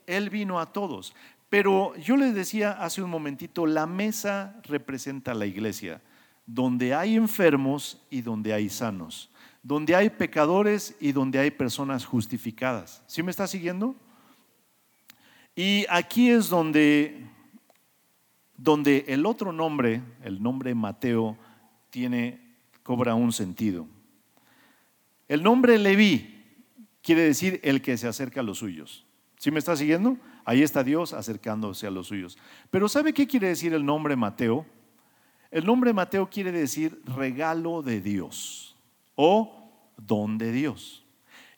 Él 0.08 0.30
vino 0.30 0.58
a 0.58 0.72
todos. 0.72 1.14
Pero 1.50 1.98
yo 1.98 2.16
les 2.16 2.34
decía 2.34 2.72
hace 2.72 3.02
un 3.02 3.10
momentito, 3.10 3.66
la 3.66 3.88
mesa 3.88 4.62
representa 4.64 5.32
a 5.32 5.36
la 5.36 5.46
iglesia 5.46 6.02
donde 6.46 6.94
hay 6.94 7.16
enfermos 7.16 8.02
y 8.10 8.22
donde 8.22 8.54
hay 8.54 8.70
sanos, 8.70 9.30
donde 9.62 9.96
hay 9.96 10.10
pecadores 10.10 10.96
y 11.00 11.12
donde 11.12 11.40
hay 11.40 11.52
personas 11.52 12.06
justificadas. 12.06 13.04
¿Sí 13.08 13.24
me 13.24 13.32
está 13.32 13.48
siguiendo? 13.48 13.96
Y 15.56 15.86
aquí 15.90 16.30
es 16.30 16.50
donde, 16.50 17.28
donde 18.58 19.06
el 19.08 19.26
otro 19.26 19.52
nombre, 19.52 20.02
el 20.24 20.42
nombre 20.42 20.74
Mateo, 20.76 21.38
tiene, 21.90 22.56
cobra 22.82 23.16
un 23.16 23.32
sentido. 23.32 23.88
El 25.28 25.44
nombre 25.44 25.78
Leví 25.78 26.44
quiere 27.02 27.22
decir 27.22 27.60
el 27.64 27.82
que 27.82 27.98
se 27.98 28.08
acerca 28.08 28.42
a 28.42 28.44
los 28.44 28.58
suyos. 28.58 29.06
¿Sí 29.38 29.52
me 29.52 29.60
está 29.60 29.76
siguiendo? 29.76 30.18
Ahí 30.46 30.64
está 30.64 30.84
Dios 30.84 31.14
acercándose 31.14 31.86
a 31.86 31.92
los 31.92 32.08
suyos. 32.08 32.38
Pero 32.72 32.90
¿sabe 32.90 33.14
qué 33.14 33.28
quiere 33.28 33.50
decir 33.50 33.74
el 33.74 33.86
nombre 33.86 34.16
Mateo? 34.16 34.66
El 35.54 35.68
nombre 35.68 35.94
Mateo 35.94 36.32
quiere 36.32 36.52
decir 36.52 37.00
regalo 37.06 37.84
de 37.84 38.02
Dios 38.02 38.76
o 39.14 39.72
don 39.98 40.40
de 40.40 40.52
Dios. 40.52 41.06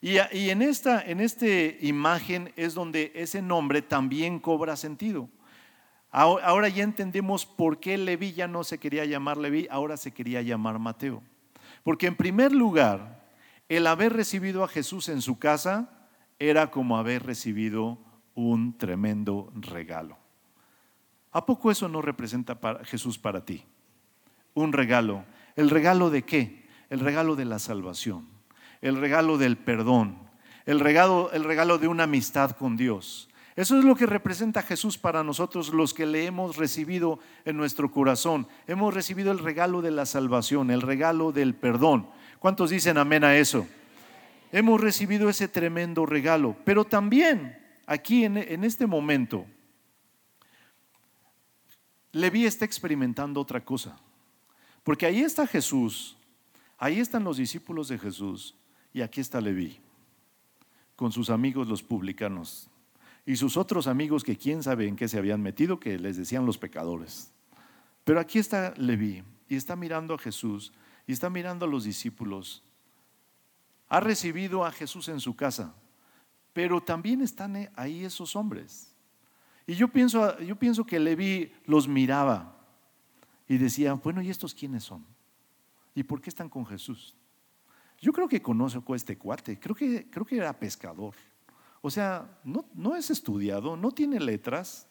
Y, 0.02 0.18
en 0.18 0.62
esta 0.62 1.02
en 1.02 1.22
este 1.22 1.78
imagen 1.80 2.52
es 2.58 2.74
donde 2.74 3.14
ese 3.16 3.42
nombre 3.42 3.82
también 3.82 4.40
cobra 4.40 4.76
sentido. 4.76 5.30
Ahora 6.12 6.68
ya 6.68 6.84
entendemos 6.84 7.46
por 7.46 7.80
qué 7.80 7.98
Leví 7.98 8.34
ya 8.34 8.50
no 8.50 8.66
se 8.66 8.80
quería 8.80 9.06
llamar 9.06 9.38
Leví, 9.38 9.66
ahora 9.72 9.96
se 9.96 10.12
quería 10.12 10.42
llamar 10.42 10.78
Mateo. 10.78 11.24
Porque 11.82 12.08
en 12.08 12.18
primer 12.18 12.52
lugar, 12.52 13.24
el 13.70 13.88
haber 13.88 14.12
recibido 14.12 14.66
a 14.66 14.68
Jesús 14.68 15.08
en 15.08 15.22
su 15.22 15.40
casa 15.40 16.10
era 16.38 16.70
como 16.70 16.98
haber 16.98 17.24
recibido 17.24 17.98
un 18.34 18.78
tremendo 18.78 19.54
regalo. 19.56 20.18
¿A 21.32 21.46
poco 21.46 21.72
eso 21.72 21.88
no 21.88 22.02
representa 22.02 22.60
para 22.60 22.84
Jesús 22.84 23.18
para 23.18 23.46
ti? 23.46 23.64
Un 24.56 24.74
regalo. 24.74 25.24
¿El 25.56 25.70
regalo 25.70 26.10
de 26.10 26.24
qué? 26.24 26.66
El 26.90 27.00
regalo 27.00 27.36
de 27.36 27.46
la 27.46 27.60
salvación, 27.60 28.28
el 28.82 28.98
regalo 28.98 29.38
del 29.38 29.58
perdón, 29.58 30.18
el 30.66 30.80
regalo, 30.80 31.32
el 31.32 31.44
regalo 31.44 31.78
de 31.78 31.88
una 31.88 32.04
amistad 32.04 32.52
con 32.52 32.76
Dios. 32.76 33.30
Eso 33.56 33.78
es 33.78 33.86
lo 33.86 33.96
que 33.96 34.06
representa 34.06 34.62
Jesús 34.62 34.98
para 34.98 35.24
nosotros 35.24 35.70
los 35.70 35.94
que 35.94 36.06
le 36.06 36.26
hemos 36.26 36.58
recibido 36.58 37.20
en 37.46 37.56
nuestro 37.56 37.90
corazón. 37.90 38.48
Hemos 38.68 38.94
recibido 38.94 39.32
el 39.32 39.40
regalo 39.40 39.82
de 39.82 39.92
la 39.92 40.06
salvación, 40.06 40.72
el 40.72 40.82
regalo 40.82 41.32
del 41.32 41.56
perdón. 41.56 42.10
¿Cuántos 42.40 42.70
dicen 42.70 42.98
amén 42.98 43.24
a 43.24 43.38
eso? 43.38 43.66
Hemos 44.52 44.82
recibido 44.82 45.30
ese 45.30 45.48
tremendo 45.48 46.06
regalo. 46.06 46.58
Pero 46.66 46.84
también 46.84 47.58
aquí 47.86 48.26
en, 48.26 48.38
en 48.38 48.66
este 48.66 48.88
momento, 48.88 49.46
Leví 52.12 52.46
está 52.46 52.66
experimentando 52.66 53.40
otra 53.40 53.64
cosa. 53.64 53.98
Porque 54.86 55.08
ahí 55.08 55.22
está 55.22 55.48
Jesús, 55.48 56.16
ahí 56.78 57.00
están 57.00 57.24
los 57.24 57.38
discípulos 57.38 57.88
de 57.88 57.98
Jesús 57.98 58.54
y 58.94 59.02
aquí 59.02 59.20
está 59.20 59.42
Leví, 59.42 59.80
con 60.96 61.12
sus 61.12 61.32
amigos 61.32 61.68
los 61.68 61.82
publicanos 61.82 62.70
y 63.26 63.36
sus 63.36 63.58
otros 63.58 63.88
amigos 63.88 64.24
que 64.24 64.38
quién 64.38 64.62
sabe 64.62 64.88
en 64.88 64.96
qué 64.96 65.08
se 65.08 65.18
habían 65.18 65.42
metido, 65.42 65.80
que 65.80 65.98
les 65.98 66.18
decían 66.18 66.46
los 66.46 66.60
pecadores. 66.60 67.32
Pero 68.04 68.20
aquí 68.20 68.38
está 68.38 68.76
Leví 68.78 69.24
y 69.50 69.56
está 69.56 69.76
mirando 69.76 70.14
a 70.14 70.20
Jesús 70.20 70.72
y 71.08 71.14
está 71.14 71.32
mirando 71.32 71.66
a 71.66 71.68
los 71.68 71.84
discípulos. 71.84 72.64
Ha 73.90 74.00
recibido 74.02 74.66
a 74.66 74.72
Jesús 74.72 75.08
en 75.08 75.20
su 75.20 75.36
casa, 75.36 75.74
pero 76.54 76.80
también 76.80 77.24
están 77.24 77.72
ahí 77.76 78.06
esos 78.06 78.36
hombres. 78.36 78.94
Y 79.66 79.74
yo 79.74 79.88
pienso, 79.88 80.40
yo 80.42 80.56
pienso 80.58 80.86
que 80.86 81.00
Leví 81.00 81.52
los 81.66 81.88
miraba 81.88 82.55
y 83.48 83.58
decía, 83.58 83.94
bueno, 83.94 84.22
¿y 84.22 84.30
estos 84.30 84.54
quiénes 84.54 84.84
son? 84.84 85.06
¿Y 85.94 86.04
por 86.04 86.22
qué 86.22 86.30
están 86.30 86.50
con 86.50 86.66
Jesús? 86.66 87.16
Yo 88.00 88.12
creo 88.12 88.28
que 88.28 88.42
conozco 88.42 88.94
a 88.94 88.96
este 88.96 89.18
cuate, 89.18 89.60
creo 89.60 89.76
que, 89.76 90.10
creo 90.10 90.26
que 90.26 90.38
era 90.38 90.58
pescador. 90.58 91.16
O 91.82 91.90
sea, 91.90 92.40
no, 92.44 92.66
no 92.74 92.96
es 92.96 93.10
estudiado, 93.12 93.78
no 93.78 93.92
tiene 93.92 94.20
letras. 94.20 94.88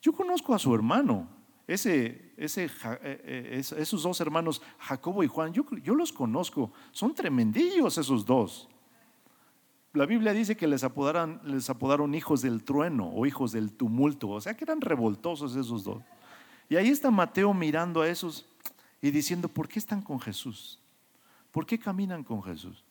Yo 0.00 0.12
conozco 0.12 0.54
a 0.54 0.58
su 0.58 0.74
hermano, 0.74 1.28
ese, 1.66 2.34
ese, 2.36 2.64
eh, 2.64 2.70
eh, 3.02 3.62
esos 3.78 4.02
dos 4.02 4.20
hermanos, 4.20 4.60
Jacobo 4.78 5.22
y 5.22 5.28
Juan, 5.28 5.52
yo, 5.52 5.64
yo 5.82 5.94
los 5.94 6.12
conozco, 6.12 6.72
son 6.92 7.14
tremendillos 7.14 7.96
esos 7.96 8.26
dos. 8.26 8.68
La 9.94 10.06
Biblia 10.06 10.32
dice 10.32 10.56
que 10.56 10.66
les, 10.66 10.82
apodaron, 10.82 11.40
les 11.44 11.70
apodaron 11.70 12.14
hijos 12.14 12.42
del 12.42 12.64
trueno 12.64 13.08
o 13.08 13.26
hijos 13.26 13.52
del 13.52 13.72
tumulto, 13.72 14.28
o 14.30 14.40
sea 14.40 14.56
que 14.56 14.64
eran 14.64 14.80
revoltosos 14.80 15.54
esos 15.54 15.84
dos. 15.84 16.02
Y 16.68 16.76
ahí 16.76 16.88
está 16.88 17.10
Mateo 17.10 17.52
mirando 17.52 18.00
a 18.00 18.08
esos 18.08 18.46
y 19.00 19.10
diciendo, 19.10 19.48
¿por 19.48 19.68
qué 19.68 19.78
están 19.78 20.00
con 20.00 20.20
Jesús? 20.20 20.78
¿Por 21.50 21.66
qué 21.66 21.78
caminan 21.78 22.24
con 22.24 22.42
Jesús? 22.42 22.82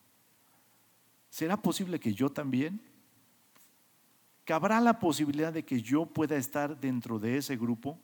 ¿Será 1.30 1.58
posible 1.58 2.00
que 2.00 2.14
yo 2.14 2.30
también? 2.30 2.80
¿Cabrá 4.46 4.80
la 4.80 5.00
posibilidad 5.00 5.52
de 5.52 5.64
que 5.64 5.82
yo 5.82 6.06
pueda 6.06 6.36
estar 6.36 6.80
dentro 6.80 7.18
de 7.18 7.38
ese 7.38 7.58
grupo? 7.58 7.98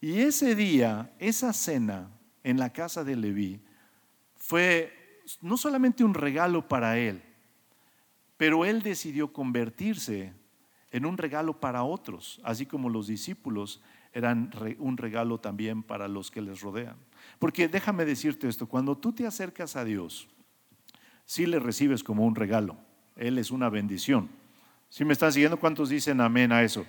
Y 0.00 0.20
ese 0.20 0.54
día, 0.54 1.12
esa 1.18 1.52
cena 1.52 2.10
en 2.42 2.58
la 2.58 2.72
casa 2.72 3.04
de 3.04 3.16
Leví 3.16 3.60
fue 4.34 5.20
no 5.40 5.56
solamente 5.56 6.04
un 6.04 6.14
regalo 6.14 6.68
para 6.68 6.98
él, 6.98 7.22
pero 8.36 8.64
él 8.64 8.82
decidió 8.82 9.32
convertirse 9.32 10.32
en 10.90 11.04
un 11.04 11.18
regalo 11.18 11.58
para 11.58 11.82
otros, 11.82 12.40
así 12.44 12.64
como 12.64 12.88
los 12.88 13.06
discípulos 13.06 13.82
eran 14.16 14.50
un 14.78 14.96
regalo 14.96 15.38
también 15.38 15.82
para 15.82 16.08
los 16.08 16.30
que 16.30 16.40
les 16.40 16.62
rodean. 16.62 16.96
Porque 17.38 17.68
déjame 17.68 18.06
decirte 18.06 18.48
esto, 18.48 18.66
cuando 18.66 18.96
tú 18.96 19.12
te 19.12 19.26
acercas 19.26 19.76
a 19.76 19.84
Dios, 19.84 20.26
sí 21.26 21.44
le 21.44 21.58
recibes 21.58 22.02
como 22.02 22.24
un 22.24 22.34
regalo. 22.34 22.78
Él 23.16 23.36
es 23.36 23.50
una 23.50 23.68
bendición. 23.68 24.30
Si 24.88 25.04
me 25.04 25.12
están 25.12 25.34
siguiendo, 25.34 25.58
¿cuántos 25.58 25.90
dicen 25.90 26.22
amén 26.22 26.50
a 26.50 26.62
eso? 26.62 26.86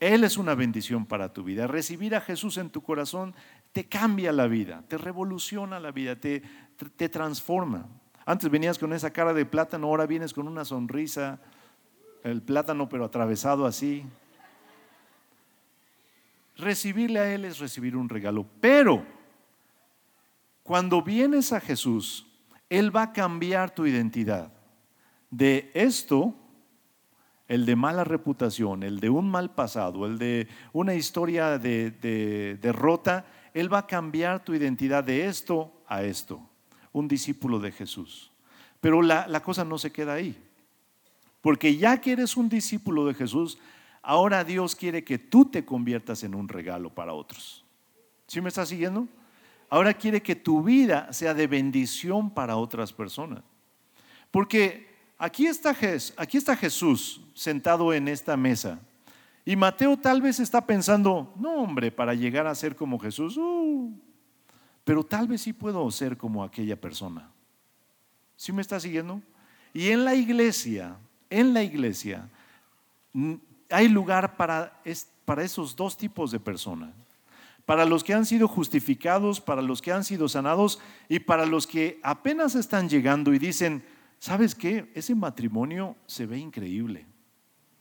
Él 0.00 0.24
es 0.24 0.38
una 0.38 0.54
bendición 0.54 1.04
para 1.04 1.30
tu 1.30 1.44
vida. 1.44 1.66
Recibir 1.66 2.14
a 2.14 2.22
Jesús 2.22 2.56
en 2.56 2.70
tu 2.70 2.82
corazón 2.82 3.34
te 3.72 3.84
cambia 3.84 4.32
la 4.32 4.46
vida, 4.46 4.82
te 4.88 4.96
revoluciona 4.96 5.78
la 5.78 5.90
vida, 5.90 6.16
te, 6.16 6.42
te 6.96 7.10
transforma. 7.10 7.86
Antes 8.24 8.48
venías 8.48 8.78
con 8.78 8.94
esa 8.94 9.12
cara 9.12 9.34
de 9.34 9.44
plátano, 9.44 9.88
ahora 9.88 10.06
vienes 10.06 10.32
con 10.32 10.48
una 10.48 10.64
sonrisa, 10.64 11.38
el 12.24 12.40
plátano 12.40 12.88
pero 12.88 13.04
atravesado 13.04 13.66
así, 13.66 14.06
recibirle 16.56 17.20
a 17.20 17.32
Él 17.32 17.44
es 17.44 17.58
recibir 17.58 17.96
un 17.96 18.08
regalo. 18.08 18.46
Pero 18.60 19.04
cuando 20.62 21.02
vienes 21.02 21.52
a 21.52 21.60
Jesús, 21.60 22.26
Él 22.68 22.94
va 22.94 23.02
a 23.02 23.12
cambiar 23.12 23.74
tu 23.74 23.86
identidad. 23.86 24.52
De 25.30 25.70
esto, 25.74 26.34
el 27.48 27.66
de 27.66 27.76
mala 27.76 28.04
reputación, 28.04 28.82
el 28.82 28.98
de 29.00 29.08
un 29.08 29.30
mal 29.30 29.54
pasado, 29.54 30.06
el 30.06 30.18
de 30.18 30.48
una 30.72 30.94
historia 30.94 31.58
de, 31.58 32.58
derrota, 32.60 33.26
Él 33.54 33.72
va 33.72 33.78
a 33.78 33.86
cambiar 33.86 34.44
tu 34.44 34.54
identidad 34.54 35.04
de 35.04 35.26
esto 35.26 35.72
a 35.86 36.02
esto. 36.02 36.40
Un 36.92 37.06
discípulo 37.06 37.60
de 37.60 37.72
Jesús. 37.72 38.32
Pero 38.80 39.02
la, 39.02 39.40
cosa 39.42 39.64
no 39.64 39.78
se 39.78 39.92
queda 39.92 40.14
ahí. 40.14 40.36
Porque 41.40 41.76
ya 41.76 42.00
que 42.00 42.12
eres 42.12 42.36
un 42.36 42.48
discípulo 42.48 43.06
de 43.06 43.14
Jesús, 43.14 43.58
ahora 44.06 44.44
Dios 44.44 44.76
quiere 44.76 45.02
que 45.02 45.18
tú 45.18 45.44
te 45.46 45.64
conviertas 45.64 46.22
en 46.22 46.34
un 46.34 46.48
regalo 46.48 46.94
para 46.94 47.12
otros. 47.12 47.64
¿Sí 48.28 48.40
me 48.40 48.48
estás 48.48 48.68
siguiendo? 48.68 49.08
Ahora 49.68 49.92
quiere 49.92 50.22
que 50.22 50.36
tu 50.36 50.62
vida 50.62 51.12
sea 51.12 51.34
de 51.34 51.48
bendición 51.48 52.30
para 52.30 52.56
otras 52.56 52.92
personas. 52.92 53.42
Porque 54.30 54.88
aquí 55.18 55.46
está, 55.46 55.76
aquí 56.16 56.36
está 56.36 56.56
Jesús 56.56 57.20
sentado 57.34 57.92
en 57.92 58.06
esta 58.06 58.36
mesa. 58.36 58.78
Y 59.44 59.56
Mateo 59.56 59.96
tal 59.96 60.22
vez 60.22 60.38
está 60.38 60.64
pensando, 60.64 61.34
no 61.36 61.54
hombre, 61.54 61.90
para 61.90 62.14
llegar 62.14 62.46
a 62.46 62.54
ser 62.54 62.76
como 62.76 63.00
Jesús, 63.00 63.36
uh, 63.36 63.92
pero 64.84 65.02
tal 65.02 65.26
vez 65.26 65.40
sí 65.40 65.52
puedo 65.52 65.90
ser 65.90 66.16
como 66.16 66.44
aquella 66.44 66.80
persona. 66.80 67.28
¿Sí 68.36 68.52
me 68.52 68.62
está 68.62 68.78
siguiendo? 68.78 69.20
Y 69.74 69.88
en 69.88 70.04
la 70.04 70.14
iglesia, 70.14 70.96
en 71.28 71.54
la 71.54 71.64
iglesia, 71.64 72.28
hay 73.70 73.88
lugar 73.88 74.36
para, 74.36 74.80
para 75.24 75.42
esos 75.42 75.74
dos 75.76 75.96
tipos 75.96 76.30
de 76.30 76.40
personas. 76.40 76.94
Para 77.64 77.84
los 77.84 78.04
que 78.04 78.14
han 78.14 78.24
sido 78.26 78.46
justificados, 78.46 79.40
para 79.40 79.60
los 79.60 79.82
que 79.82 79.92
han 79.92 80.04
sido 80.04 80.28
sanados 80.28 80.80
y 81.08 81.18
para 81.18 81.46
los 81.46 81.66
que 81.66 81.98
apenas 82.02 82.54
están 82.54 82.88
llegando 82.88 83.34
y 83.34 83.38
dicen, 83.38 83.84
¿sabes 84.18 84.54
qué? 84.54 84.90
Ese 84.94 85.14
matrimonio 85.14 85.96
se 86.06 86.26
ve 86.26 86.38
increíble. 86.38 87.06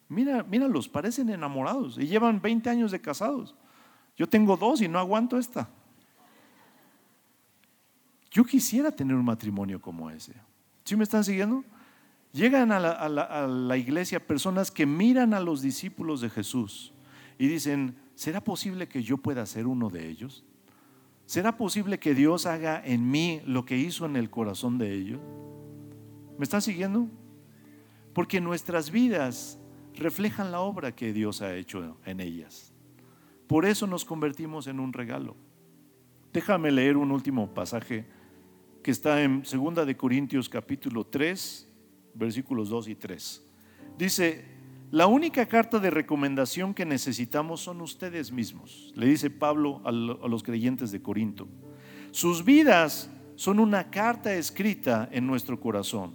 Mira, 0.10 0.44
míralos, 0.44 0.90
parecen 0.90 1.30
enamorados 1.30 1.98
y 1.98 2.08
llevan 2.08 2.42
20 2.42 2.70
años 2.70 2.92
de 2.92 3.02
casados. 3.02 3.56
Yo 4.18 4.28
tengo 4.28 4.56
dos 4.58 4.82
y 4.82 4.88
no 4.88 4.98
aguanto 4.98 5.38
esta. 5.38 5.70
Yo 8.32 8.44
quisiera 8.44 8.92
tener 8.92 9.16
un 9.16 9.26
matrimonio 9.26 9.82
como 9.82 10.10
ese. 10.10 10.34
¿Sí 10.84 10.96
me 10.96 11.04
están 11.04 11.24
siguiendo? 11.24 11.64
Llegan 12.36 12.74
a 12.74 13.08
la, 13.08 13.78
iglesia 13.78 14.20
personas 14.20 14.70
que 14.70 14.86
miran 14.86 15.34
a 15.34 15.40
los 15.40 15.62
discípulos 15.62 16.20
de 16.20 16.30
Jesús 16.30 16.94
y 17.40 17.48
dicen, 17.48 17.96
¿será 18.14 18.44
posible 18.44 18.90
que 18.90 19.02
yo 19.02 19.16
pueda 19.16 19.46
ser 19.46 19.68
uno 19.68 19.90
de 19.90 20.10
ellos? 20.10 20.44
¿Será 21.26 21.56
posible 21.56 21.98
que 21.98 22.14
Dios 22.14 22.46
haga 22.46 22.86
en 22.86 23.10
mí 23.10 23.40
lo 23.46 23.64
que 23.64 23.78
hizo 23.78 24.06
en 24.06 24.18
el 24.18 24.30
corazón 24.30 24.78
de 24.78 24.92
ellos? 24.92 25.22
¿Me 26.38 26.44
están 26.44 26.62
siguiendo? 26.62 27.08
Porque 28.12 28.42
nuestras 28.42 28.92
vidas 28.92 29.58
reflejan 29.94 30.52
la 30.52 30.60
obra 30.60 30.94
que 30.94 31.14
Dios 31.14 31.42
ha 31.42 31.56
hecho 31.56 31.98
en 32.06 32.20
ellas. 32.20 32.74
Por 33.48 33.66
eso 33.66 33.88
nos 33.88 34.04
convertimos 34.04 34.68
en 34.68 34.82
un 34.82 34.92
regalo. 34.92 35.38
Déjame 36.34 36.70
leer 36.70 36.98
un 36.98 37.12
último 37.12 37.54
pasaje 37.54 38.06
que 38.84 38.92
está 38.92 39.22
en 39.22 39.42
2 39.42 39.88
de 39.88 39.96
Corintios 39.96 40.50
capítulo 40.50 41.06
3, 41.06 41.65
versículos 42.16 42.70
2 42.70 42.88
y 42.90 42.96
3. 42.96 43.44
Dice, 43.98 44.46
la 44.92 45.08
única 45.08 45.46
carta 45.46 45.80
de 45.80 45.90
recomendación 45.90 46.74
que 46.74 46.86
necesitamos 46.86 47.62
son 47.62 47.82
ustedes 47.82 48.32
mismos, 48.32 48.94
le 48.96 49.08
dice 49.08 49.30
Pablo 49.30 49.82
a 49.84 49.92
los 49.92 50.44
creyentes 50.44 50.92
de 50.92 51.02
Corinto. 51.02 51.48
Sus 52.12 52.46
vidas 52.46 53.10
son 53.36 53.60
una 53.60 53.90
carta 53.90 54.34
escrita 54.34 55.10
en 55.12 55.28
nuestro 55.28 55.60
corazón. 55.60 56.14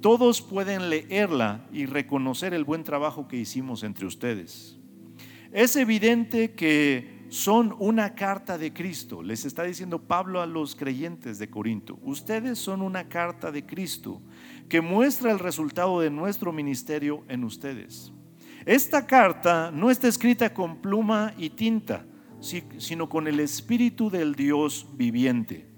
Todos 0.00 0.40
pueden 0.40 0.88
leerla 0.88 1.68
y 1.72 1.86
reconocer 1.86 2.54
el 2.54 2.64
buen 2.64 2.84
trabajo 2.84 3.28
que 3.28 3.36
hicimos 3.36 3.82
entre 3.82 4.06
ustedes. 4.06 4.78
Es 5.52 5.76
evidente 5.76 6.52
que 6.52 7.20
son 7.28 7.76
una 7.78 8.14
carta 8.14 8.58
de 8.58 8.72
Cristo. 8.72 9.22
Les 9.22 9.44
está 9.44 9.62
diciendo 9.62 10.02
Pablo 10.02 10.40
a 10.40 10.46
los 10.46 10.74
creyentes 10.74 11.38
de 11.38 11.50
Corinto. 11.50 11.98
Ustedes 12.02 12.58
son 12.58 12.82
una 12.82 13.08
carta 13.08 13.52
de 13.52 13.64
Cristo 13.64 14.20
que 14.70 14.80
muestra 14.80 15.32
el 15.32 15.40
resultado 15.40 16.00
de 16.00 16.10
nuestro 16.10 16.52
ministerio 16.52 17.24
en 17.28 17.42
ustedes. 17.42 18.12
Esta 18.64 19.04
carta 19.04 19.72
no 19.72 19.90
está 19.90 20.06
escrita 20.06 20.54
con 20.54 20.80
pluma 20.80 21.34
y 21.36 21.50
tinta, 21.50 22.06
sino 22.40 23.08
con 23.08 23.26
el 23.26 23.40
Espíritu 23.40 24.10
del 24.10 24.36
Dios 24.36 24.86
viviente. 24.94 25.68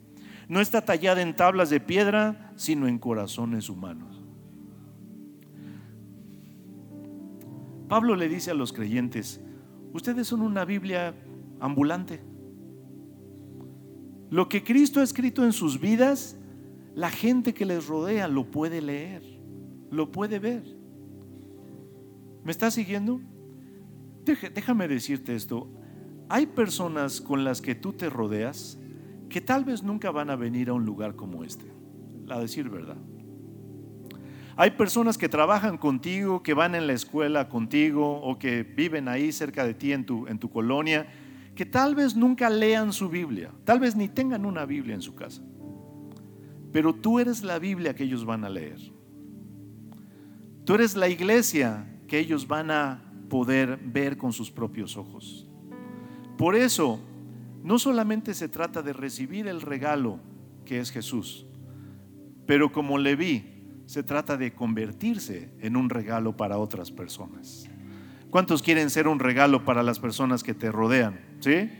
No 0.46 0.60
está 0.60 0.84
tallada 0.84 1.22
en 1.22 1.34
tablas 1.34 1.70
de 1.70 1.80
piedra, 1.80 2.52
sino 2.56 2.86
en 2.86 2.98
corazones 2.98 3.70
humanos. 3.70 4.22
Pablo 7.88 8.14
le 8.14 8.28
dice 8.28 8.50
a 8.50 8.54
los 8.54 8.74
creyentes, 8.74 9.40
ustedes 9.94 10.28
son 10.28 10.42
una 10.42 10.66
Biblia 10.66 11.14
ambulante. 11.60 12.20
Lo 14.28 14.50
que 14.50 14.62
Cristo 14.62 15.00
ha 15.00 15.04
escrito 15.04 15.44
en 15.44 15.52
sus 15.52 15.80
vidas, 15.80 16.36
la 16.94 17.10
gente 17.10 17.54
que 17.54 17.64
les 17.64 17.86
rodea 17.86 18.28
lo 18.28 18.50
puede 18.50 18.80
leer, 18.82 19.22
lo 19.90 20.10
puede 20.10 20.38
ver. 20.38 20.64
¿Me 22.44 22.50
estás 22.50 22.74
siguiendo? 22.74 23.20
Déjame 24.24 24.88
decirte 24.88 25.34
esto. 25.34 25.70
Hay 26.28 26.46
personas 26.46 27.20
con 27.20 27.44
las 27.44 27.60
que 27.60 27.74
tú 27.74 27.92
te 27.92 28.08
rodeas 28.08 28.78
que 29.28 29.40
tal 29.40 29.64
vez 29.64 29.82
nunca 29.82 30.10
van 30.10 30.30
a 30.30 30.36
venir 30.36 30.68
a 30.68 30.74
un 30.74 30.84
lugar 30.84 31.16
como 31.16 31.44
este, 31.44 31.66
a 32.28 32.38
decir 32.38 32.68
verdad. 32.68 32.98
Hay 34.56 34.72
personas 34.72 35.16
que 35.16 35.28
trabajan 35.28 35.78
contigo, 35.78 36.42
que 36.42 36.52
van 36.52 36.74
en 36.74 36.86
la 36.86 36.92
escuela 36.92 37.48
contigo 37.48 38.20
o 38.20 38.38
que 38.38 38.62
viven 38.62 39.08
ahí 39.08 39.32
cerca 39.32 39.64
de 39.64 39.72
ti 39.72 39.92
en 39.92 40.04
tu, 40.04 40.26
en 40.26 40.38
tu 40.38 40.50
colonia 40.50 41.06
que 41.54 41.66
tal 41.66 41.94
vez 41.94 42.16
nunca 42.16 42.48
lean 42.48 42.92
su 42.92 43.08
Biblia, 43.08 43.50
tal 43.64 43.80
vez 43.80 43.94
ni 43.94 44.08
tengan 44.08 44.46
una 44.46 44.64
Biblia 44.64 44.94
en 44.94 45.02
su 45.02 45.14
casa, 45.14 45.42
pero 46.72 46.94
tú 46.94 47.20
eres 47.20 47.42
la 47.42 47.58
Biblia 47.58 47.94
que 47.94 48.04
ellos 48.04 48.24
van 48.24 48.44
a 48.44 48.48
leer. 48.48 48.78
Tú 50.64 50.74
eres 50.74 50.96
la 50.96 51.08
iglesia 51.08 51.86
que 52.08 52.18
ellos 52.18 52.48
van 52.48 52.70
a 52.70 53.02
poder 53.28 53.78
ver 53.82 54.16
con 54.16 54.32
sus 54.32 54.50
propios 54.50 54.96
ojos. 54.96 55.46
Por 56.38 56.56
eso, 56.56 57.00
no 57.62 57.78
solamente 57.78 58.34
se 58.34 58.48
trata 58.48 58.82
de 58.82 58.92
recibir 58.92 59.46
el 59.46 59.60
regalo 59.60 60.18
que 60.64 60.80
es 60.80 60.90
Jesús, 60.90 61.46
pero 62.46 62.72
como 62.72 62.98
le 62.98 63.16
vi, 63.16 63.44
se 63.86 64.02
trata 64.02 64.36
de 64.36 64.54
convertirse 64.54 65.52
en 65.60 65.76
un 65.76 65.90
regalo 65.90 66.36
para 66.36 66.58
otras 66.58 66.90
personas. 66.90 67.68
¿Cuántos 68.30 68.62
quieren 68.62 68.88
ser 68.88 69.08
un 69.08 69.18
regalo 69.18 69.64
para 69.64 69.82
las 69.82 69.98
personas 69.98 70.42
que 70.42 70.54
te 70.54 70.72
rodean? 70.72 71.20
¿Sí? 71.40 71.70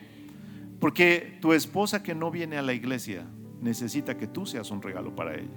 Porque 0.80 1.38
tu 1.40 1.52
esposa 1.54 2.02
que 2.02 2.14
no 2.14 2.30
viene 2.30 2.58
a 2.58 2.62
la 2.62 2.74
iglesia 2.74 3.26
necesita 3.62 4.16
que 4.16 4.26
tú 4.26 4.44
seas 4.44 4.70
un 4.70 4.82
regalo 4.82 5.14
para 5.14 5.34
ella. 5.34 5.48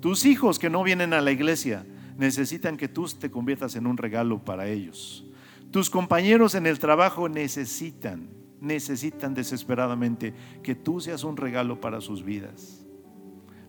Tus 0.00 0.24
hijos 0.24 0.58
que 0.58 0.70
no 0.70 0.82
vienen 0.82 1.12
a 1.12 1.20
la 1.20 1.30
iglesia 1.30 1.86
necesitan 2.16 2.76
que 2.76 2.88
tú 2.88 3.06
te 3.08 3.30
conviertas 3.30 3.76
en 3.76 3.86
un 3.86 3.96
regalo 3.96 4.44
para 4.44 4.66
ellos. 4.66 5.24
Tus 5.70 5.90
compañeros 5.90 6.54
en 6.54 6.66
el 6.66 6.78
trabajo 6.78 7.28
necesitan, 7.28 8.28
necesitan 8.60 9.34
desesperadamente 9.34 10.34
que 10.62 10.74
tú 10.74 11.00
seas 11.00 11.22
un 11.24 11.36
regalo 11.36 11.80
para 11.80 12.00
sus 12.00 12.24
vidas. 12.24 12.84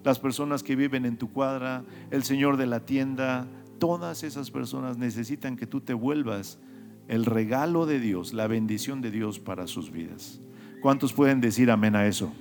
Las 0.03 0.19
personas 0.19 0.63
que 0.63 0.75
viven 0.75 1.05
en 1.05 1.17
tu 1.17 1.31
cuadra, 1.31 1.83
el 2.11 2.23
señor 2.23 2.57
de 2.57 2.65
la 2.65 2.85
tienda, 2.85 3.47
Todas 3.79 4.23
esas 4.23 4.49
personas 4.49 4.97
necesitan 4.97 5.55
que 5.55 5.67
tú 5.67 5.81
te 5.81 5.93
vuelvas 5.93 6.57
el 7.07 7.25
regalo 7.25 7.85
de 7.85 7.99
Dios, 7.99 8.33
la 8.33 8.47
bendición 8.47 9.01
de 9.01 9.11
Dios 9.11 9.39
para 9.39 9.67
sus 9.67 9.91
vidas. 9.91 10.41
¿Cuántos 10.81 11.13
pueden 11.13 11.41
decir 11.41 11.69
amén 11.69 11.95
a 11.95 12.07
eso? 12.07 12.33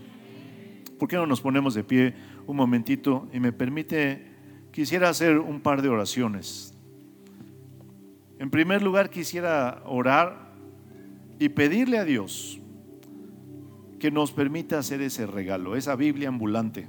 ¿Por 0.98 1.09
qué 1.09 1.16
no 1.16 1.26
nos 1.26 1.40
ponemos 1.40 1.74
de 1.74 1.85
pie 1.85 2.14
un 2.46 2.56
momentito 2.56 3.28
y 3.32 3.40
me 3.40 3.52
permite, 3.52 4.26
quisiera 4.72 5.09
hacer 5.09 5.38
un 5.38 5.61
par 5.61 5.82
de 5.82 5.88
oraciones. 5.88 6.74
En 8.38 8.50
primer 8.50 8.82
lugar, 8.82 9.11
quisiera 9.11 9.82
orar 9.87 10.52
y 11.38 11.48
pedirle 11.48 11.98
a 11.98 12.04
Dios 12.04 12.61
que 13.98 14.11
nos 14.11 14.32
permita 14.32 14.78
hacer 14.78 15.00
ese 15.00 15.26
regalo, 15.26 15.76
esa 15.76 15.96
Biblia 15.96 16.28
ambulante 16.28 16.88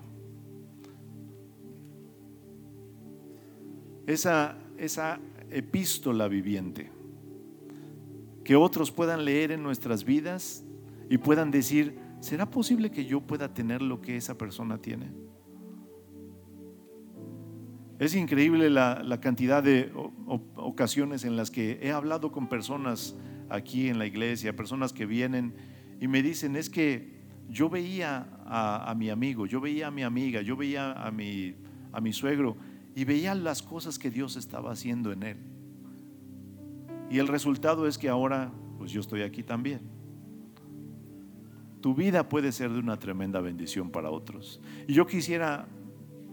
esa, 4.08 4.58
esa 4.78 5.20
epístola 5.52 6.28
viviente, 6.28 6.89
que 8.43 8.56
otros 8.56 8.89
puedan 8.89 9.26
leer 9.26 9.52
en 9.52 9.62
nuestras 9.62 10.05
vidas 10.05 10.64
y 11.10 11.18
puedan 11.18 11.51
decir, 11.51 11.99
¿será 12.20 12.49
posible 12.49 12.91
que 12.91 13.05
yo 13.05 13.22
pueda 13.22 13.53
tener 13.53 13.82
lo 13.82 14.01
que 14.01 14.18
esa 14.18 14.38
persona 14.38 14.78
tiene? 14.78 15.11
Es 17.99 18.13
increíble 18.13 18.70
la, 18.70 19.20
cantidad 19.22 19.63
de 19.63 19.91
ocasiones 20.55 21.24
en 21.24 21.36
las 21.36 21.49
que 21.49 21.80
he 21.82 21.91
hablado 21.91 22.32
con 22.32 22.47
personas 22.47 23.15
aquí 23.49 23.89
en 23.89 23.97
la 23.97 24.05
iglesia, 24.05 24.55
personas 24.55 24.93
que 24.93 25.05
vienen 25.05 25.55
y 25.99 26.07
me 26.07 26.22
dicen, 26.22 26.55
es 26.55 26.70
que 26.70 27.18
yo 27.49 27.70
veía 27.70 28.28
a, 28.45 28.93
mi 28.95 29.09
amigo, 29.09 29.47
yo 29.47 29.59
veía 29.59 29.88
a 29.88 29.91
mi 29.91 30.03
amiga, 30.03 30.41
yo 30.41 30.55
veía 30.55 30.91
a 30.91 31.11
mi, 31.11 31.55
a 31.91 31.99
mi 31.99 32.13
suegro 32.13 32.57
y 32.95 33.03
veía 33.03 33.34
las 33.34 33.63
cosas 33.63 33.97
que 33.97 34.11
Dios 34.11 34.36
estaba 34.36 34.72
haciendo 34.72 35.11
en 35.11 35.24
él. 35.24 35.38
Y 37.09 37.20
el 37.20 37.28
resultado 37.28 37.88
es 37.88 37.97
que 37.97 38.09
ahora, 38.09 38.51
pues 38.78 38.91
yo 38.91 39.01
estoy 39.01 39.22
aquí 39.22 39.41
también. 39.41 39.97
Tu 41.88 41.96
vida 41.96 42.28
puede 42.28 42.52
ser 42.52 42.70
de 42.74 42.80
una 42.80 43.00
tremenda 43.00 43.40
bendición 43.40 43.92
para 43.92 44.10
otros. 44.10 44.60
Y 44.90 44.94
yo 44.94 45.08
quisiera 45.08 45.70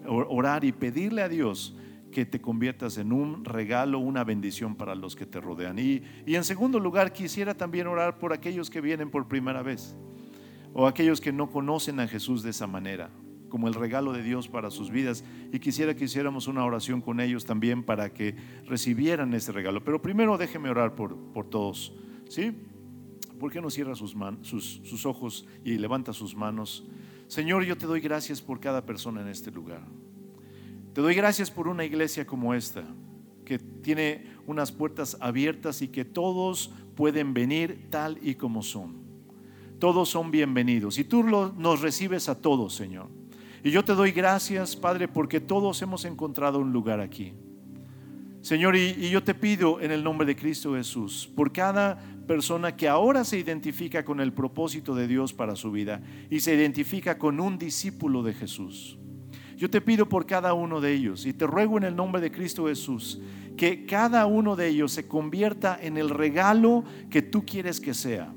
orar 0.05 0.65
y 0.65 0.73
pedirle 0.73 1.23
a 1.23 1.29
Dios 1.29 1.77
que 2.11 2.27
te 2.27 2.41
conviertas 2.41 2.99
en 2.99 3.13
un 3.13 3.45
regalo, 3.45 4.01
una 4.01 4.25
bendición 4.25 4.75
para 4.75 4.97
los 4.97 5.15
que 5.15 5.27
te 5.27 5.41
rodean. 5.41 5.79
Y, 5.79 6.03
y 6.27 6.35
en 6.35 6.43
segundo 6.43 6.81
lugar, 6.81 7.13
quisiera 7.13 7.55
también 7.55 7.87
orar 7.87 8.19
por 8.19 8.33
aquellos 8.33 8.69
que 8.69 8.81
vienen 8.81 9.13
por 9.13 9.29
primera 9.29 9.63
vez 9.63 9.95
o 10.73 10.89
aquellos 10.89 11.21
que 11.21 11.33
no 11.33 11.49
conocen 11.49 12.01
a 12.01 12.09
Jesús 12.09 12.43
de 12.43 12.51
esa 12.51 12.67
manera, 12.67 13.11
como 13.49 13.69
el 13.69 13.75
regalo 13.75 14.13
de 14.13 14.25
Dios 14.25 14.49
para 14.49 14.73
sus 14.73 14.91
vidas. 14.91 15.25
Y 15.53 15.61
quisiera 15.61 15.95
que 15.95 16.07
hiciéramos 16.07 16.49
una 16.49 16.65
oración 16.65 17.01
con 17.01 17.21
ellos 17.21 17.45
también 17.45 17.85
para 17.85 18.13
que 18.13 18.35
recibieran 18.67 19.33
ese 19.35 19.53
regalo. 19.53 19.85
Pero 19.85 20.03
primero 20.03 20.37
déjeme 20.37 20.69
orar 20.69 20.97
por, 20.97 21.17
por 21.33 21.49
todos. 21.49 21.95
¿Sí? 22.29 22.57
¿Por 23.45 23.53
qué 23.53 23.61
no 23.61 23.69
cierra 23.69 23.95
sus, 23.95 24.17
sus, 24.41 25.05
ojos 25.05 25.47
y 25.67 25.77
levanta 25.77 26.15
sus 26.15 26.35
manos? 26.35 26.83
Señor, 27.29 27.63
yo 27.63 27.77
te 27.77 27.85
doy 27.85 28.01
gracias 28.01 28.41
por 28.41 28.59
cada 28.59 28.87
persona 28.87 29.21
en 29.21 29.29
este 29.29 29.51
lugar. 29.51 29.83
Te 30.95 31.03
doy 31.03 31.15
gracias 31.15 31.51
por 31.51 31.69
una 31.69 31.85
iglesia 31.85 32.27
como 32.27 32.55
esta, 32.55 32.85
que 33.45 33.59
tiene 33.59 34.31
unas 34.47 34.73
puertas 34.73 35.19
abiertas 35.21 35.83
y 35.83 35.89
que 35.89 36.07
todos 36.07 36.73
pueden 36.97 37.35
venir 37.35 37.89
tal 37.91 38.19
y 38.23 38.35
como 38.37 38.63
son. 38.63 39.03
Todos 39.79 40.09
son 40.09 40.31
bienvenidos 40.31 40.99
y 40.99 41.05
tú 41.05 41.23
nos 41.23 41.83
recibes 41.83 42.31
a 42.31 42.41
todos, 42.41 42.75
Señor. 42.75 43.11
Y 43.63 43.71
yo 43.71 43.85
te 43.85 43.93
doy 43.93 44.13
gracias, 44.13 44.75
Padre, 44.75 45.07
porque 45.07 45.39
todos 45.39 45.83
hemos 45.83 46.07
encontrado 46.07 46.61
un 46.61 46.73
lugar 46.73 46.99
aquí. 46.99 47.35
Señor, 48.41 48.75
y, 48.75 48.95
y, 48.99 49.11
yo 49.11 49.23
te 49.23 49.35
pido 49.35 49.81
en 49.81 49.91
el 49.91 50.05
nombre 50.05 50.27
de 50.27 50.37
Cristo 50.37 50.75
Jesús, 50.75 51.31
por 51.35 51.51
cada 51.51 51.99
persona 52.27 52.77
que 52.77 52.89
ahora 52.89 53.25
se 53.25 53.39
identifica 53.39 54.05
con 54.05 54.21
el 54.21 54.33
propósito 54.33 54.95
de 54.95 55.07
Dios 55.07 55.33
para 55.33 55.57
su 55.57 55.71
vida 55.71 56.03
y 56.31 56.41
se 56.41 56.55
identifica 56.55 57.19
con 57.19 57.41
un 57.41 57.59
discípulo 57.59 58.23
de 58.23 58.35
Jesús. 58.35 58.99
Yo 59.57 59.71
te 59.71 59.81
pido 59.81 60.09
por 60.09 60.27
cada 60.27 60.53
uno 60.53 60.81
de 60.81 60.93
ellos 60.93 61.27
y 61.27 61.33
te 61.33 61.47
ruego 61.47 61.79
en 61.79 61.85
el 61.85 61.97
nombre 61.97 62.21
de 62.21 62.33
Cristo 62.33 62.67
Jesús 62.67 63.21
que 63.57 63.87
cada 63.87 64.27
uno 64.27 64.57
de 64.57 64.69
ellos 64.69 64.93
se 64.93 65.07
convierta 65.07 65.79
en 65.81 65.97
el 65.97 66.11
regalo 66.11 66.85
que 67.11 67.23
tú 67.23 67.47
quieres 67.47 67.81
que 67.81 67.95
sea 67.95 68.35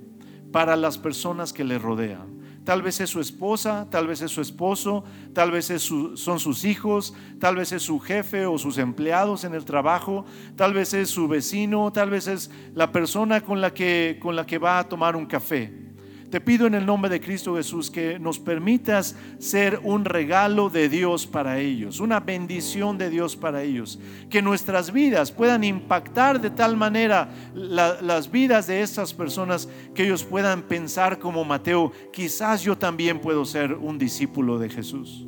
para 0.51 0.75
las 0.75 0.97
personas 0.97 1.53
que 1.53 1.63
le 1.63 1.79
rodean. 1.79 2.36
Tal 2.67 2.81
vez 2.81 2.99
es 2.99 3.09
su 3.09 3.21
esposa, 3.21 3.87
tal 3.89 4.07
vez 4.07 4.21
es 4.21 4.29
su 4.29 4.41
esposo, 4.41 5.05
tal 5.33 5.51
vez 5.51 5.67
son 5.67 6.37
sus 6.37 6.65
hijos, 6.65 7.13
tal 7.39 7.55
vez 7.55 7.71
es 7.71 7.83
su 7.83 7.97
jefe 8.01 8.45
o 8.45 8.57
sus 8.57 8.77
empleados 8.77 9.45
en 9.45 9.53
el 9.53 9.63
trabajo, 9.63 10.25
tal 10.57 10.73
vez 10.73 10.93
es 10.93 11.09
su 11.09 11.29
vecino, 11.29 11.93
tal 11.93 12.09
vez 12.09 12.27
es 12.27 12.51
la 12.75 12.91
persona 12.91 13.39
con 13.39 13.61
la 13.61 13.73
que, 13.73 14.19
con 14.21 14.35
la 14.35 14.45
que 14.45 14.57
va 14.57 14.79
a 14.79 14.89
tomar 14.89 15.15
un 15.15 15.27
café. 15.27 15.86
Te 16.29 16.41
pido 16.41 16.67
en 16.67 16.73
el 16.73 16.85
nombre 16.85 17.09
de 17.09 17.21
Cristo 17.21 17.55
Jesús 17.55 17.89
que 17.89 18.19
nos 18.19 18.37
permitas 18.37 19.15
ser 19.39 19.79
un 19.83 20.03
regalo 20.03 20.69
de 20.69 20.89
Dios 20.89 21.25
para 21.25 21.59
ellos, 21.59 22.01
una 22.01 22.19
bendición 22.19 22.97
de 22.97 23.09
Dios 23.09 23.37
para 23.37 23.63
ellos, 23.63 23.97
que 24.29 24.41
nuestras 24.41 24.91
vidas 24.91 25.31
puedan 25.31 25.63
impactar 25.63 26.41
de 26.41 26.49
tal 26.49 26.75
manera 26.75 27.29
las 27.53 28.29
vidas 28.29 28.67
de 28.67 28.81
estas 28.81 29.13
personas 29.13 29.69
que 29.95 30.03
ellos 30.03 30.25
puedan 30.25 30.63
pensar 30.63 31.17
como 31.17 31.45
Mateo, 31.45 31.93
quizás 32.11 32.61
yo 32.61 32.77
también 32.77 33.19
puedo 33.19 33.45
ser 33.45 33.73
un 33.73 33.97
discípulo 33.97 34.59
de 34.59 34.69
Jesús. 34.69 35.25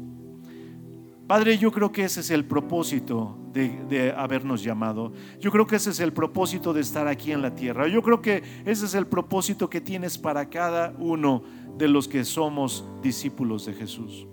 Padre, 1.30 1.60
yo 1.60 1.72
creo 1.72 1.92
que 1.92 2.06
ese 2.06 2.22
es 2.22 2.32
el 2.32 2.44
propósito 2.44 3.38
de, 3.54 4.12
habernos 4.18 4.64
llamado. 4.64 5.14
Yo 5.40 5.52
creo 5.52 5.68
que 5.68 5.76
ese 5.76 5.92
es 5.92 6.00
el 6.00 6.12
propósito 6.12 6.74
de 6.74 6.82
estar 6.82 7.08
aquí 7.08 7.32
en 7.32 7.44
la 7.44 7.54
tierra. 7.54 7.88
Yo 7.88 8.02
creo 8.02 8.20
que 8.20 8.42
ese 8.66 8.88
es 8.88 8.96
el 8.96 9.06
propósito 9.06 9.70
que 9.70 9.80
tienes 9.80 10.18
para 10.18 10.50
cada 10.50 10.92
uno 10.98 11.44
de 11.78 11.88
los 11.88 12.08
que 12.08 12.26
somos 12.26 12.84
discípulos 13.04 13.68
de 13.68 13.76
Jesús. 13.76 14.26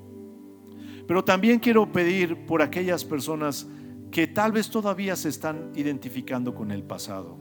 Pero 1.07 1.22
también 1.22 1.59
quiero 1.59 1.92
pedir 1.92 2.47
por 2.47 2.62
aquellas 2.62 3.05
personas 3.05 3.66
que 4.11 4.26
tal 4.26 4.53
vez 4.53 4.70
todavía 4.70 5.16
se 5.16 5.28
están 5.28 5.72
identificando 5.74 6.55
con 6.55 6.70
el 6.70 6.82
pasado. 6.82 7.36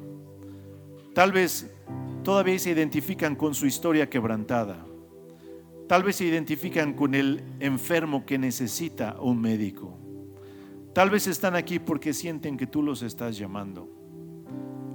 Tal 1.13 1.31
vez 1.31 1.73
todavía 2.23 2.59
se 2.59 2.71
identifican 2.71 3.37
con 3.37 3.55
su 3.55 3.67
historia 3.67 4.09
quebrantada 4.09 4.85
Tal 5.88 6.03
vez 6.03 6.15
se 6.15 6.25
identifican 6.25 6.93
con 6.93 7.13
el 7.13 7.43
enfermo 7.59 8.25
que 8.25 8.38
necesita 8.38 9.17
un 9.19 9.39
médico. 9.39 9.99
Tal 10.93 11.09
vez 11.09 11.27
están 11.27 11.55
aquí 11.55 11.77
porque 11.77 12.13
sienten 12.13 12.57
que 12.57 12.65
tú 12.65 12.81
los 12.81 13.03
estás 13.03 13.38
llamando. 13.38 13.89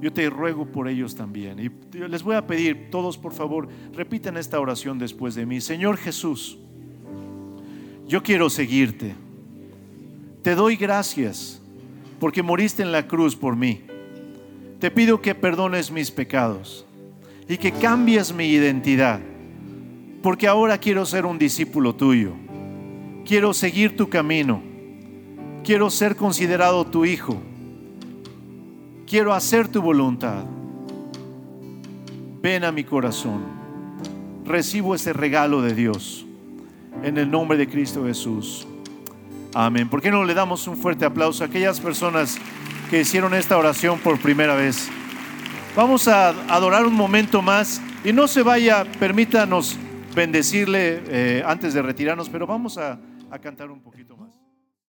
Yo 0.01 0.13
te 0.13 0.29
ruego 0.31 0.67
por 0.67 0.89
ellos 0.89 1.15
también. 1.15 1.59
Y 1.61 1.99
les 1.99 2.23
voy 2.23 2.35
a 2.35 2.47
pedir, 2.47 2.89
todos 2.91 3.19
por 3.19 3.33
favor, 3.33 3.69
repitan 3.93 4.37
esta 4.37 4.59
oración 4.59 4.99
después 4.99 5.35
de 5.35 5.47
mí. 5.47 5.61
Señor 5.61 5.97
Jesús, 5.97 6.59
yo 8.09 8.23
quiero 8.23 8.51
seguirte. 8.51 9.15
Te 10.43 10.55
doy 10.55 10.77
gracias 10.77 11.61
porque 12.19 12.43
moriste 12.43 12.83
en 12.83 12.93
la 12.93 13.07
cruz 13.07 13.37
por 13.37 13.55
mí. 13.55 13.83
Te 14.81 14.91
pido 14.91 15.21
que 15.21 15.35
perdones 15.35 15.91
mis 15.91 16.11
pecados 16.11 16.87
y 17.47 17.59
que 17.59 17.71
cambies 17.71 18.33
mi 18.33 18.47
identidad 18.47 19.21
porque 20.23 20.47
ahora 20.47 20.79
quiero 20.79 21.07
ser 21.07 21.25
un 21.25 21.39
discípulo 21.39 21.95
tuyo. 21.95 22.35
Quiero 23.25 23.55
seguir 23.55 23.97
tu 23.97 24.09
camino. 24.09 24.63
Quiero 25.65 25.91
ser 25.91 26.17
considerado 26.17 26.85
tu 26.87 27.05
hijo. 27.05 27.41
Quiero 29.07 29.33
hacer 29.33 29.69
tu 29.69 29.81
voluntad. 29.81 30.45
Ven 32.43 32.65
a 32.65 32.73
mi 32.73 32.85
corazón. 32.85 33.43
Recibo 34.45 34.95
este 34.95 35.13
regalo 35.13 35.63
de 35.63 35.75
Dios. 35.75 36.27
En 37.03 37.17
el 37.19 37.31
nombre 37.31 37.57
de 37.57 37.69
Cristo 37.69 38.05
Jesús. 38.05 38.67
Amén. 39.55 39.89
¿Por 39.89 40.03
qué 40.03 40.11
no 40.11 40.25
le 40.25 40.35
damos 40.35 40.67
un 40.69 40.77
fuerte 40.77 41.05
aplauso 41.05 41.43
a 41.43 41.47
aquellas 41.47 41.81
personas 41.81 42.39
que 42.89 43.01
hicieron 43.01 43.35
esta 43.35 43.57
oración 43.57 43.99
por 43.99 44.19
primera 44.19 44.55
vez? 44.55 44.89
Vamos 45.75 46.09
a 46.09 46.31
adorar 46.53 46.87
un 46.87 46.95
momento 46.95 47.43
más 47.43 47.81
y 48.05 48.13
no 48.13 48.29
se 48.29 48.43
vaya, 48.43 48.85
permítanos 48.99 49.79
bendecirle 50.15 51.03
eh, 51.07 51.43
antes 51.47 51.75
de 51.75 51.83
retirarnos, 51.83 52.29
pero 52.29 52.47
vamos 52.47 52.79
a, 52.79 52.99
a 53.31 53.39
cantar 53.39 53.71
un 53.71 53.81
poquito 53.81 54.17
más. 54.17 54.40